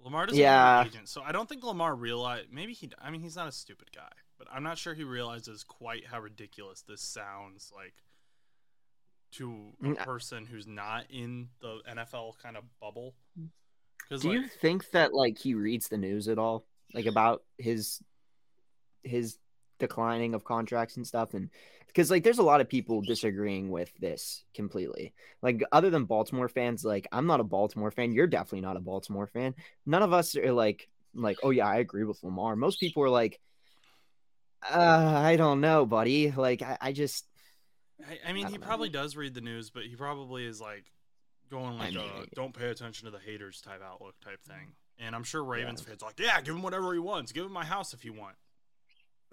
[0.00, 2.52] Lamar doesn't have an agent, so I don't think Lamar realized.
[2.52, 2.90] Maybe he.
[3.02, 6.20] I mean, he's not a stupid guy, but I'm not sure he realizes quite how
[6.20, 7.94] ridiculous this sounds like
[9.32, 13.14] to a Mm, person who's not in the NFL kind of bubble.
[14.08, 17.42] Because Do like, you think that like he reads the news at all, like about
[17.58, 18.02] his
[19.02, 19.38] his
[19.78, 21.50] declining of contracts and stuff, and
[21.86, 25.14] because like there's a lot of people disagreeing with this completely.
[25.42, 28.12] Like other than Baltimore fans, like I'm not a Baltimore fan.
[28.12, 29.54] You're definitely not a Baltimore fan.
[29.86, 32.56] None of us are like like oh yeah, I agree with Lamar.
[32.56, 33.40] Most people are like,
[34.68, 36.30] uh, I don't know, buddy.
[36.30, 37.26] Like I, I just
[38.06, 38.66] I, I mean, I he know.
[38.66, 40.84] probably does read the news, but he probably is like
[41.50, 44.74] going like mean- a "don't pay attention to the haters" type outlook type thing.
[45.00, 47.32] And I'm sure Ravens fans are like, "Yeah, give him whatever he wants.
[47.32, 48.36] Give him my house if you want."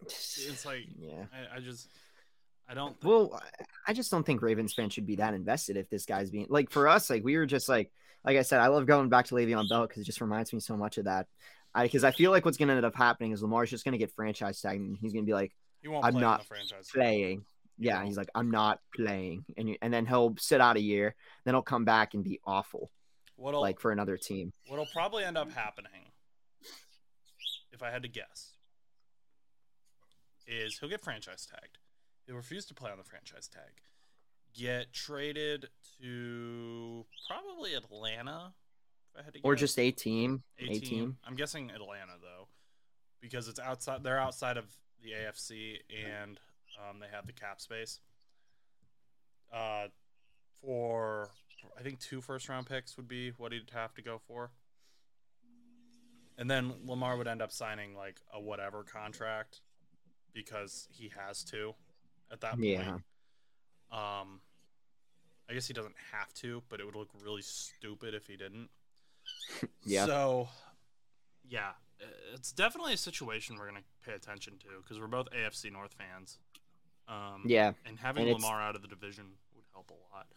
[0.03, 1.25] It's like yeah.
[1.33, 1.89] I, I just
[2.67, 2.95] I don't.
[3.03, 3.39] Well,
[3.87, 6.71] I just don't think Ravens fans should be that invested if this guy's being like
[6.71, 7.09] for us.
[7.09, 7.91] Like we were just like,
[8.23, 10.59] like I said, I love going back to Le'Veon Bell because it just reminds me
[10.59, 11.27] so much of that.
[11.73, 13.91] I because I feel like what's going to end up happening is Lamar's just going
[13.93, 15.53] to get franchise tagged and he's going to be like
[16.01, 16.45] I'm not
[16.93, 17.45] playing.
[17.77, 21.15] Yeah, he's like I'm not playing, and you, and then he'll sit out a year,
[21.43, 22.89] then he'll come back and be awful,
[23.35, 24.53] What'll like for another team.
[24.67, 26.11] what'll probably end up happening,
[27.71, 28.53] if I had to guess,
[30.47, 31.77] is he'll get franchise tagged.
[32.25, 33.81] He'll refuse to play on the franchise tag.
[34.53, 35.67] Get traded
[36.01, 38.53] to probably Atlanta.
[39.13, 39.59] If I had to Or guess.
[39.61, 40.81] just a team, A a team.
[40.81, 41.17] team.
[41.25, 42.47] I'm guessing Atlanta though,
[43.21, 44.03] because it's outside.
[44.03, 44.65] They're outside of
[45.03, 46.39] the AFC, and
[46.77, 47.99] um, they have the cap space.
[49.53, 49.87] Uh,
[50.61, 51.29] for
[51.77, 54.51] I think two first round picks would be what he'd have to go for,
[56.37, 59.61] and then Lamar would end up signing like a whatever contract
[60.33, 61.73] because he has to
[62.31, 62.65] at that point.
[62.65, 62.97] Yeah.
[63.91, 64.41] Um,
[65.49, 68.69] I guess he doesn't have to, but it would look really stupid if he didn't.
[69.87, 70.05] Yeah.
[70.05, 70.49] So,
[71.47, 71.71] yeah,
[72.33, 76.39] it's definitely a situation we're gonna pay attention to because we're both AFC North fans.
[77.07, 77.73] Um, Yeah.
[77.85, 79.25] and having and Lamar out of the division
[79.55, 80.27] would help a lot.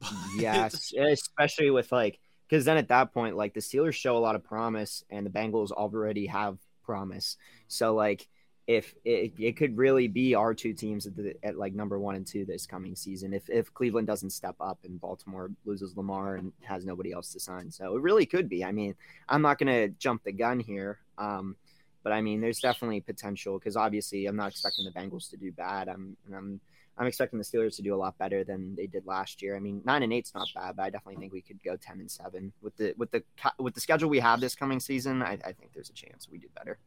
[0.00, 4.18] But- Yes, especially with like because then at that point, like the Steelers show a
[4.18, 7.36] lot of promise, and the Bengals already have promise.
[7.68, 8.26] So like,
[8.66, 12.14] if it, it could really be our two teams at, the, at like number one
[12.16, 16.36] and two this coming season, if if Cleveland doesn't step up and Baltimore loses Lamar
[16.36, 18.64] and has nobody else to sign, so it really could be.
[18.64, 18.94] I mean,
[19.28, 21.54] I'm not gonna jump the gun here, um,
[22.02, 25.52] but I mean, there's definitely potential because obviously I'm not expecting the Bengals to do
[25.52, 25.88] bad.
[25.88, 26.60] I'm I'm
[26.98, 29.56] I'm expecting the Steelers to do a lot better than they did last year.
[29.56, 32.00] I mean, nine and eight's not bad, but I definitely think we could go ten
[32.00, 33.22] and seven with the with the
[33.58, 35.22] with the schedule we have this coming season.
[35.22, 36.78] I, I think there's a chance we do better.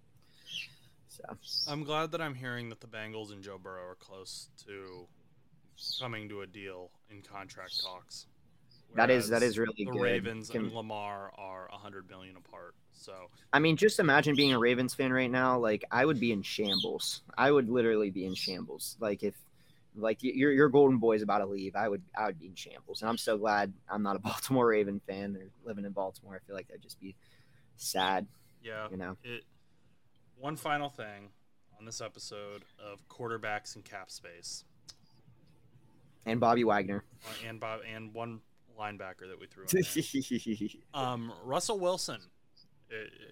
[1.07, 1.23] So
[1.67, 5.07] I'm glad that I'm hearing that the Bengals and Joe Burrow are close to
[5.99, 8.27] coming to a deal in contract talks.
[8.95, 10.01] That is that is really the good.
[10.01, 12.75] Ravens Can- and Lamar are a hundred million apart.
[12.91, 13.13] So
[13.51, 15.57] I mean, just imagine being a Ravens fan right now.
[15.57, 17.21] Like I would be in shambles.
[17.37, 18.95] I would literally be in shambles.
[18.99, 19.33] Like if
[19.95, 23.01] like your your Golden Boy's about to leave, I would I would be in shambles.
[23.01, 26.35] And I'm so glad I'm not a Baltimore Raven fan or living in Baltimore.
[26.35, 27.15] I feel like that'd just be
[27.77, 28.25] sad,
[28.63, 29.17] yeah, you know.
[29.23, 29.43] it.
[30.39, 31.29] One final thing
[31.79, 34.63] on this episode of quarterbacks and cap space,
[36.25, 37.03] And Bobby Wagner.
[37.25, 38.41] uh, and Bob, and one
[38.79, 39.67] linebacker that we threw in.
[40.93, 42.19] Um, Russell Wilson,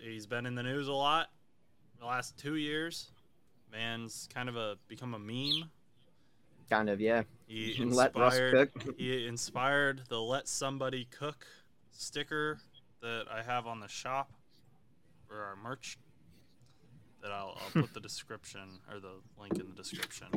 [0.02, 1.30] he's been in the news a lot
[2.00, 3.12] the last two years.
[3.72, 5.70] Man's kind of a become a meme.
[6.70, 7.24] kind of, yeah.
[7.48, 8.74] He Let Russ inspired.
[8.74, 8.96] cook.
[8.98, 11.46] He inspired the "Let Somebody Cook"
[11.92, 12.60] sticker
[13.02, 14.32] that I have on the shop
[15.28, 15.98] for our merch.
[17.22, 20.28] That I'll, I'll put the description or the link in the description.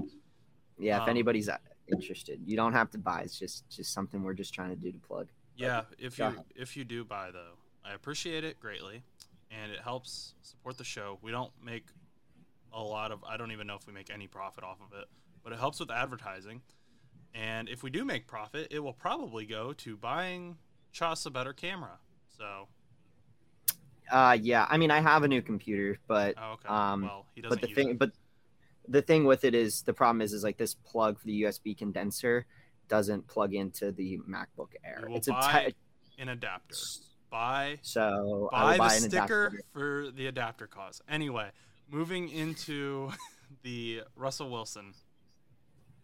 [0.78, 1.58] Yeah, Um, if anybody's uh,
[1.88, 3.20] interested, you don't have to buy.
[3.20, 5.28] It's just just something we're just trying to do to plug.
[5.56, 6.44] Yeah, if you ahead.
[6.56, 7.54] if you do buy though,
[7.84, 9.02] I appreciate it greatly,
[9.50, 11.18] and it helps support the show.
[11.22, 11.86] We don't make
[12.72, 13.22] a lot of.
[13.24, 15.06] I don't even know if we make any profit off of it,
[15.42, 16.62] but it helps with advertising.
[17.34, 20.56] And if we do make profit, it will probably go to buying
[20.92, 21.98] Chus a better camera.
[22.38, 22.68] So,
[24.10, 24.66] Uh, yeah.
[24.70, 26.68] I mean, I have a new computer, but oh, okay.
[26.68, 27.98] Um, well, he doesn't but the thing, it.
[27.98, 28.12] but
[28.88, 31.76] the thing with it is the problem is is like this plug for the USB
[31.76, 32.46] condenser
[32.88, 35.04] doesn't plug into the MacBook Air.
[35.10, 36.76] It's a buy te- an adapter.
[37.30, 39.64] Buy so I buy the an sticker adapter.
[39.72, 41.02] for the adapter cause.
[41.08, 41.50] Anyway,
[41.90, 43.10] moving into
[43.62, 44.94] the Russell Wilson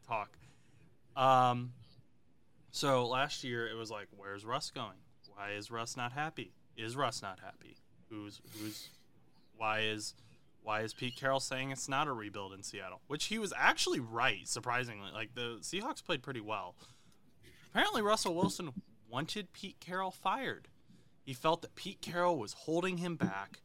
[0.07, 0.37] talk.
[1.16, 1.72] Um,
[2.70, 4.99] so last year it was like, where's Russ going?
[5.35, 6.53] Why is Russ not happy?
[6.76, 7.76] Is Russ not happy?
[8.09, 8.89] Who's who's?
[9.57, 10.14] Why is
[10.63, 13.01] why is Pete Carroll saying it's not a rebuild in Seattle?
[13.07, 15.11] Which he was actually right, surprisingly.
[15.13, 16.75] Like the Seahawks played pretty well.
[17.71, 18.71] Apparently, Russell Wilson
[19.09, 20.69] wanted Pete Carroll fired.
[21.25, 23.61] He felt that Pete Carroll was holding him back,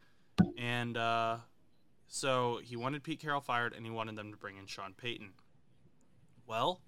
[0.57, 1.37] and uh,
[2.07, 5.31] so he wanted Pete Carroll fired, and he wanted them to bring in Sean Payton.
[6.45, 6.81] Well,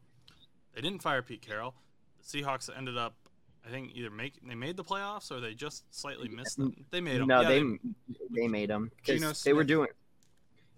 [0.74, 1.74] they didn't fire Pete Carroll.
[2.20, 3.16] The Seahawks ended up,
[3.66, 6.74] I think, either make they made the playoffs or they just slightly missed them.
[6.92, 7.28] They made them.
[7.28, 7.64] No, Yeah, they
[8.32, 9.90] they made them Geno because they were doing.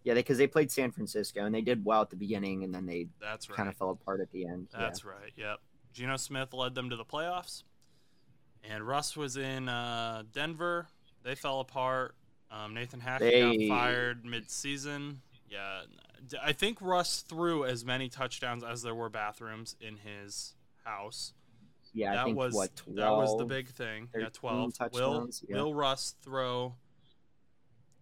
[0.04, 2.86] Yeah, because they, played San Francisco and they did well at the beginning, and then
[2.86, 3.58] they That's right.
[3.58, 4.70] kind of fell apart at the end.
[4.72, 4.80] Yeah.
[4.80, 5.32] That's right.
[5.36, 5.58] Yep.
[5.94, 7.64] Geno Smith led them to the playoffs,
[8.64, 10.88] and Russ was in uh, Denver.
[11.24, 12.16] They fell apart.
[12.50, 15.22] Um, Nathan Hackett They- got fired mid-season.
[15.50, 15.82] Yeah,
[16.42, 20.54] I think Russ threw as many touchdowns as there were bathrooms in his
[20.86, 21.34] house.
[21.94, 24.10] Yeah, that I think was what 12, that was the big thing.
[24.14, 24.94] Yeah, 13 twelve.
[24.94, 25.56] Will yeah.
[25.58, 26.76] Will Russ throw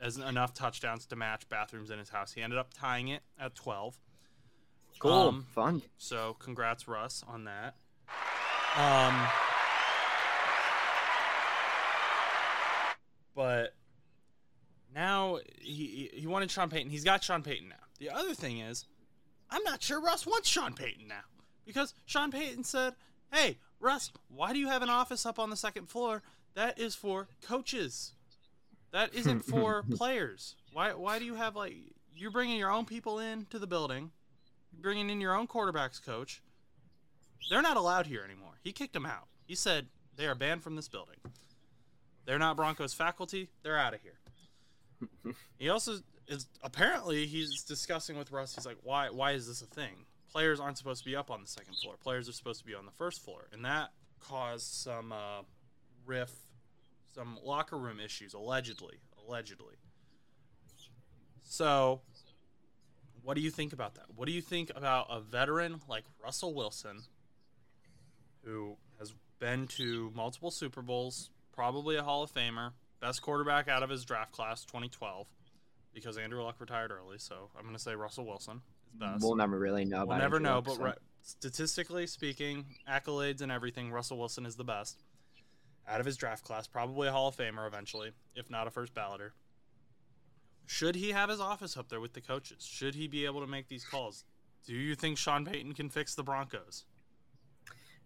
[0.02, 2.34] as enough touchdowns to match bathrooms in his house?
[2.34, 3.98] He ended up tying it at twelve.
[5.00, 5.82] Cool, Um, fun.
[5.98, 7.76] So congrats, Russ, on that.
[8.76, 9.28] Um,
[13.36, 13.74] but
[14.94, 16.90] now he he wanted Sean Payton.
[16.90, 17.76] He's got Sean Payton now.
[18.00, 18.86] The other thing is,
[19.50, 21.24] I'm not sure Russ wants Sean Payton now
[21.66, 22.96] because Sean Payton said,
[23.32, 26.24] "Hey, Russ, why do you have an office up on the second floor?
[26.56, 28.14] That is for coaches.
[28.92, 30.56] That isn't for players.
[30.74, 31.76] Why why do you have like
[32.16, 34.12] you're bringing your own people in to the building,
[34.74, 36.42] you're bringing in your own quarterbacks coach?
[37.50, 38.60] They're not allowed here anymore.
[38.64, 39.28] He kicked them out.
[39.46, 41.18] He said they are banned from this building.
[42.26, 43.50] They're not Broncos faculty.
[43.64, 45.34] They're out of here.
[45.60, 48.56] he also is apparently he's discussing with Russ.
[48.56, 50.06] He's like, why why is this a thing?
[50.38, 51.96] Players aren't supposed to be up on the second floor.
[52.00, 55.42] Players are supposed to be on the first floor, and that caused some uh,
[56.06, 56.32] riff,
[57.16, 58.98] some locker room issues allegedly.
[59.26, 59.74] Allegedly.
[61.42, 62.02] So,
[63.24, 64.06] what do you think about that?
[64.16, 67.02] What do you think about a veteran like Russell Wilson,
[68.44, 73.82] who has been to multiple Super Bowls, probably a Hall of Famer, best quarterback out
[73.82, 75.26] of his draft class 2012,
[75.96, 77.18] because Andrew Luck retired early.
[77.18, 79.24] So I'm going to say Russell Wilson is best.
[79.24, 80.06] We'll never really know.
[80.06, 85.04] We'll never know, but right, statistically speaking, accolades and everything, Russell Wilson is the best
[85.88, 86.68] out of his draft class.
[86.68, 89.32] Probably a Hall of Famer eventually, if not a first balloter.
[90.66, 92.66] Should he have his office up there with the coaches?
[92.66, 94.26] Should he be able to make these calls?
[94.66, 96.84] Do you think Sean Payton can fix the Broncos?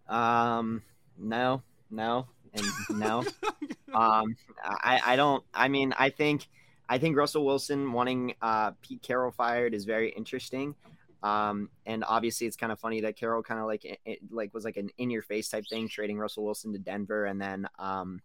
[0.08, 0.84] Um,
[1.18, 3.20] no, no, and no.
[3.94, 5.44] um, I, I don't.
[5.54, 6.48] I mean, I think,
[6.92, 10.76] I think Russell Wilson wanting uh, Pete Carroll fired is very interesting.
[11.24, 14.54] Um, and obviously, it's kind of funny that Carroll kind of like it, it, like
[14.54, 17.66] was like an in your face type thing, trading Russell Wilson to Denver, and then
[17.80, 18.22] um,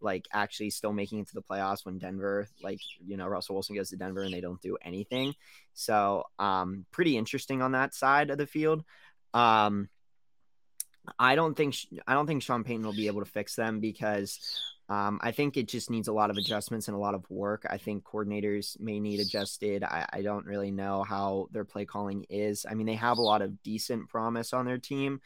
[0.00, 3.76] like actually still making it to the playoffs when Denver, like you know, Russell Wilson
[3.76, 5.36] goes to Denver and they don't do anything.
[5.74, 8.82] So, um, pretty interesting on that side of the field.
[9.32, 9.90] Um,
[11.20, 14.60] I don't think I don't think Sean Payton will be able to fix them because
[14.88, 17.66] um, I think it just needs a lot of adjustments and a lot of work.
[17.68, 19.84] I think coordinators may need adjusted.
[19.84, 22.64] I, I don't really know how their play calling is.
[22.68, 25.20] I mean, they have a lot of decent promise on their team,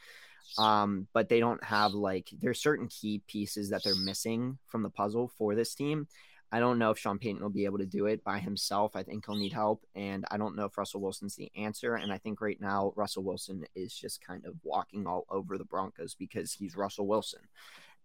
[0.57, 4.89] um, but they don't have like there's certain key pieces that they're missing from the
[4.89, 6.07] puzzle for this team.
[6.51, 8.95] I don't know if Sean Payton will be able to do it by himself.
[8.95, 11.95] I think he'll need help, and I don't know if Russell Wilson's the answer.
[11.95, 15.63] And I think right now Russell Wilson is just kind of walking all over the
[15.63, 17.39] Broncos because he's Russell Wilson,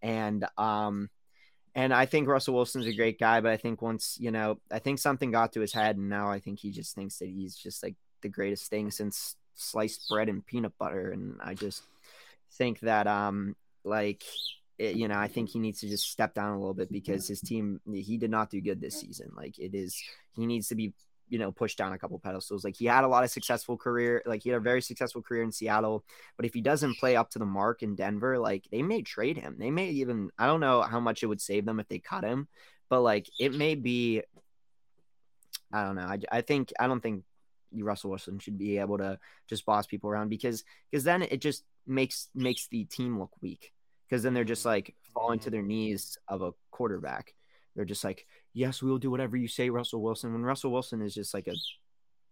[0.02, 1.10] and um,
[1.74, 4.78] and I think Russell Wilson's a great guy, but I think once you know, I
[4.78, 7.56] think something got to his head, and now I think he just thinks that he's
[7.56, 11.82] just like the greatest thing since sliced bread and peanut butter, and I just
[12.52, 14.24] think that um, like
[14.78, 17.26] it, you know, I think he needs to just step down a little bit because
[17.26, 19.32] his team he did not do good this season.
[19.36, 20.00] Like it is,
[20.36, 20.92] he needs to be
[21.28, 22.64] you know pushed down a couple pedestals.
[22.64, 25.42] Like he had a lot of successful career, like he had a very successful career
[25.42, 26.04] in Seattle,
[26.36, 29.36] but if he doesn't play up to the mark in Denver, like they may trade
[29.36, 29.56] him.
[29.58, 32.24] They may even I don't know how much it would save them if they cut
[32.24, 32.48] him,
[32.88, 34.22] but like it may be.
[35.70, 36.02] I don't know.
[36.02, 37.24] I, I think I don't think
[37.72, 39.18] Russell Wilson should be able to
[39.48, 43.72] just boss people around because because then it just makes makes the team look weak
[44.08, 45.52] because then they're just like falling to mm-hmm.
[45.52, 47.34] their knees of a quarterback.
[47.76, 48.26] They're just like,
[48.58, 50.32] yes, we will do whatever you say, Russell Wilson.
[50.32, 51.54] When Russell Wilson is just like a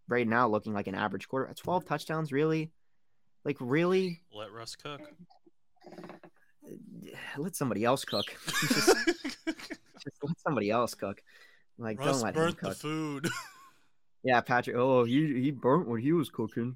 [0.09, 2.73] right now looking like an average quarter, 12 touchdowns, really?
[3.45, 4.23] Like, really?
[4.33, 5.01] Let Russ cook.
[7.39, 8.25] Let somebody else cook.
[8.61, 11.23] just, just let somebody else cook.
[11.79, 12.77] Like, Russ don't let him burnt the cook.
[12.77, 13.29] food.
[14.25, 14.75] Yeah, Patrick.
[14.75, 16.75] Oh, he he burnt what he was cooking.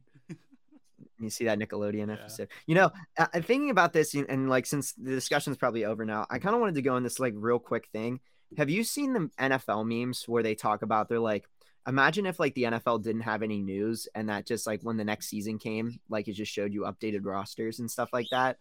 [1.18, 2.12] you see that Nickelodeon Yeah.
[2.12, 2.48] episode.
[2.66, 6.04] You know, I, I'm thinking about this, and, and like since the discussion's probably over
[6.04, 8.20] now, I kind of wanted to go in this like real quick thing.
[8.56, 11.46] Have you seen the NFL memes where they talk about they're like,
[11.86, 15.04] imagine if like the NFL didn't have any news, and that just like when the
[15.04, 18.58] next season came, like it just showed you updated rosters and stuff like that,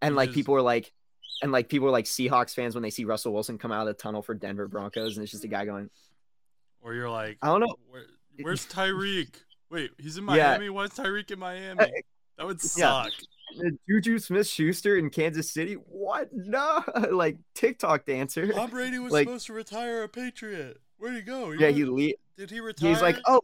[0.00, 0.92] and like people were like.
[1.42, 3.88] And like people were like Seahawks fans when they see Russell Wilson come out of
[3.88, 5.90] the tunnel for Denver Broncos, and it's just a guy going,
[6.82, 7.74] or you're like, I don't know.
[7.90, 8.04] Where,
[8.42, 9.34] where's Tyreek?
[9.68, 10.50] Wait, he's in Yeah.
[10.50, 10.70] Miami.
[10.70, 11.84] Why is Tyreek in Miami?
[12.38, 13.06] That would suck.
[13.06, 13.10] Uh,
[13.88, 15.74] Juju Smith Schuster in Kansas City.
[15.74, 16.30] What?
[16.32, 18.52] No, like TikTok dancer.
[18.52, 20.80] Tom Brady was Like- supposed to retire a Patriot.
[20.98, 21.50] Where'd he go?
[21.52, 22.88] Yeah, he le- did he retire?
[22.90, 23.40] he's like, oh,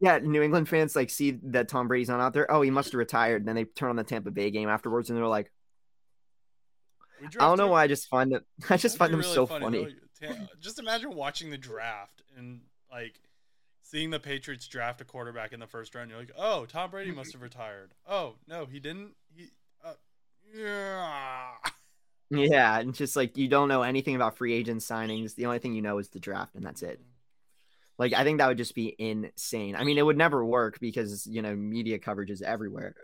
[0.00, 0.18] yeah.
[0.18, 2.50] New England fans like see that Tom Brady's not out there.
[2.50, 3.42] Oh, he must have retired.
[3.42, 5.50] And Then they turn on the Tampa Bay game afterwards, and they're like,
[7.22, 7.82] I don't know why.
[7.82, 9.96] I just find that I just find them really so funny.
[10.22, 13.20] Ta- Just imagine watching the draft and like
[13.82, 16.10] seeing the Patriots draft a quarterback in the first round.
[16.10, 17.92] You're like, oh, Tom Brady must have retired.
[18.08, 19.12] Oh no, he didn't.
[20.54, 21.46] Yeah.
[22.32, 25.34] Yeah, and just like you don't know anything about free agent signings.
[25.34, 27.00] The only thing you know is the draft, and that's it.
[27.98, 29.74] Like I think that would just be insane.
[29.74, 32.94] I mean, it would never work because you know media coverage is everywhere.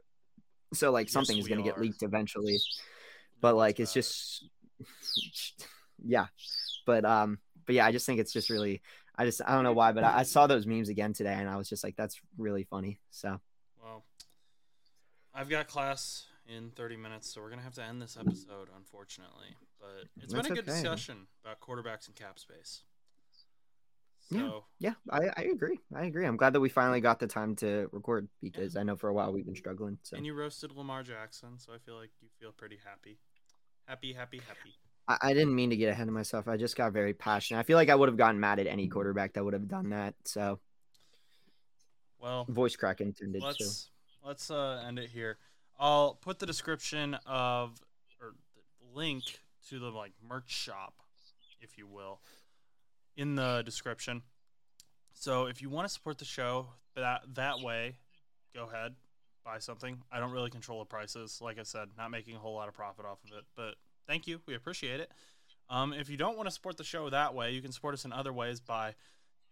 [0.75, 2.59] So like Yes, something is going to get leaked eventually.
[3.41, 4.49] But like it's just
[6.05, 6.27] yeah.
[6.87, 8.81] But um but yeah, I just think it's just really
[9.19, 11.49] I just I don't know why, but I, I saw those memes again today and
[11.49, 13.01] I was just like that's really funny.
[13.11, 13.41] So
[13.83, 14.05] Well,
[15.35, 19.57] I've got class in 30 minutes, so we're gonna have to end this episode, unfortunately.
[19.81, 20.73] But it's been a good okay.
[20.73, 22.83] discussion about quarterbacks and cap space.
[24.33, 24.95] So Yeah.
[25.11, 25.79] yeah, I, I agree.
[25.95, 26.27] I agree.
[26.27, 29.15] I'm glad that we finally got the time to record because I know for a
[29.15, 29.99] while we've been struggling.
[30.03, 33.19] So and you roasted Lamar Jackson, so I feel like you feel pretty happy,
[33.87, 34.75] happy, happy, happy.
[35.07, 36.49] I, I didn't mean to get ahead of myself.
[36.49, 37.61] I just got very passionate.
[37.61, 39.91] I feel like I would have gotten mad at any quarterback that would have done
[39.91, 40.15] that.
[40.25, 40.59] So
[42.19, 43.47] Well, voice crack intended too.
[43.47, 43.91] let's
[44.25, 45.39] let's uh, end it here.
[45.79, 47.81] I'll put the description of
[48.21, 50.95] or the link to the like merch shop,
[51.61, 52.21] if you will,
[53.17, 54.23] in the description.
[55.13, 57.97] So if you want to support the show that that way,
[58.55, 58.95] go ahead
[59.47, 59.97] buy something.
[60.11, 61.41] I don't really control the prices.
[61.41, 64.27] Like I said, not making a whole lot of profit off of it, but thank
[64.27, 64.41] you.
[64.47, 65.11] We appreciate it.
[65.71, 68.05] Um, if you don't want to support the show that way, you can support us
[68.05, 68.95] in other ways by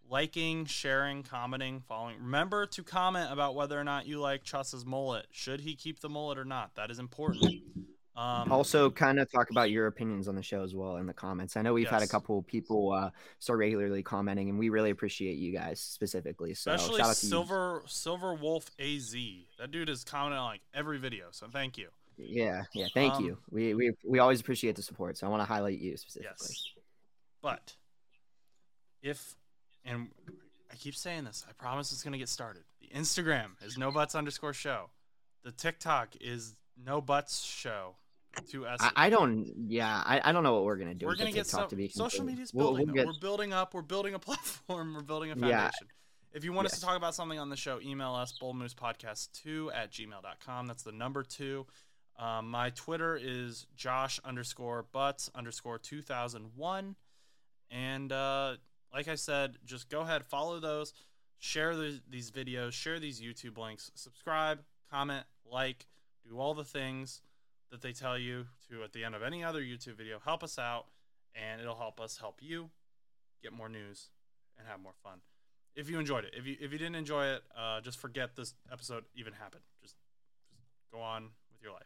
[0.09, 2.17] liking, sharing, commenting, following.
[2.21, 5.27] Remember to comment about whether or not you like Chus's mullet.
[5.31, 6.75] Should he keep the mullet or not?
[6.77, 7.63] That is important.
[8.17, 11.13] Um, Also, kind of talk about your opinions on the show as well in the
[11.13, 11.57] comments.
[11.57, 12.11] I know we've had a Yes.
[12.13, 16.55] couple people uh, start regularly commenting, and we really appreciate you guys specifically.
[16.55, 19.17] So especially shout out to Silver Silver Wolf Az.
[19.59, 21.89] That dude is commenting on like every video, so thank you.
[22.17, 22.43] you.
[22.45, 22.87] Yeah, yeah.
[22.95, 23.39] Thank Um, you.
[23.51, 25.19] We we we always appreciate the support.
[25.19, 26.37] So I want to highlight you specifically.
[26.51, 26.73] Yes.
[27.43, 27.75] But
[29.03, 29.35] if
[29.85, 30.09] and
[30.73, 32.63] I keep saying this, I promise it's gonna get started.
[32.81, 34.91] The Instagram is no buts underscore show.
[35.45, 37.97] The TikTok is no buts show.
[38.51, 38.79] Two S.
[38.81, 39.69] I, I don't.
[39.69, 41.07] Yeah, I, I don't know what we're gonna do.
[41.07, 42.87] we're gonna get some to be social media's We'll- building.
[42.87, 43.07] we'll get...
[43.07, 43.75] We're building up.
[43.75, 44.95] We're building a platform.
[44.95, 45.41] We're building a Yeah.
[45.71, 45.87] foundation.
[46.33, 49.93] If you want us to talk about something on the show, email us bullmoosepodcast2 at
[49.93, 50.67] gmail.com.
[50.67, 51.67] That's the number two.
[52.19, 56.97] Um, my Twitter is Josh underscore butts underscore 2001.
[57.71, 58.57] And uh,
[58.95, 60.95] like I said, just go ahead, follow those,
[61.39, 65.87] share the, these videos, share these YouTube links, subscribe, comment, like,
[66.27, 67.21] do all the things
[67.73, 70.21] that they tell you to at the end of any other YouTube video.
[70.25, 70.87] Help us out,
[71.35, 72.71] and it'll help us help you
[73.43, 74.11] get more news
[74.57, 75.19] and have more fun.
[75.75, 78.55] If you enjoyed it, if you if you didn't enjoy it, uh, just forget this
[78.73, 79.65] episode even happened.
[79.83, 79.97] Just,
[80.49, 81.83] just go on with your life.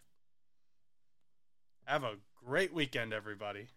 [1.86, 3.68] Have a great weekend, everybody.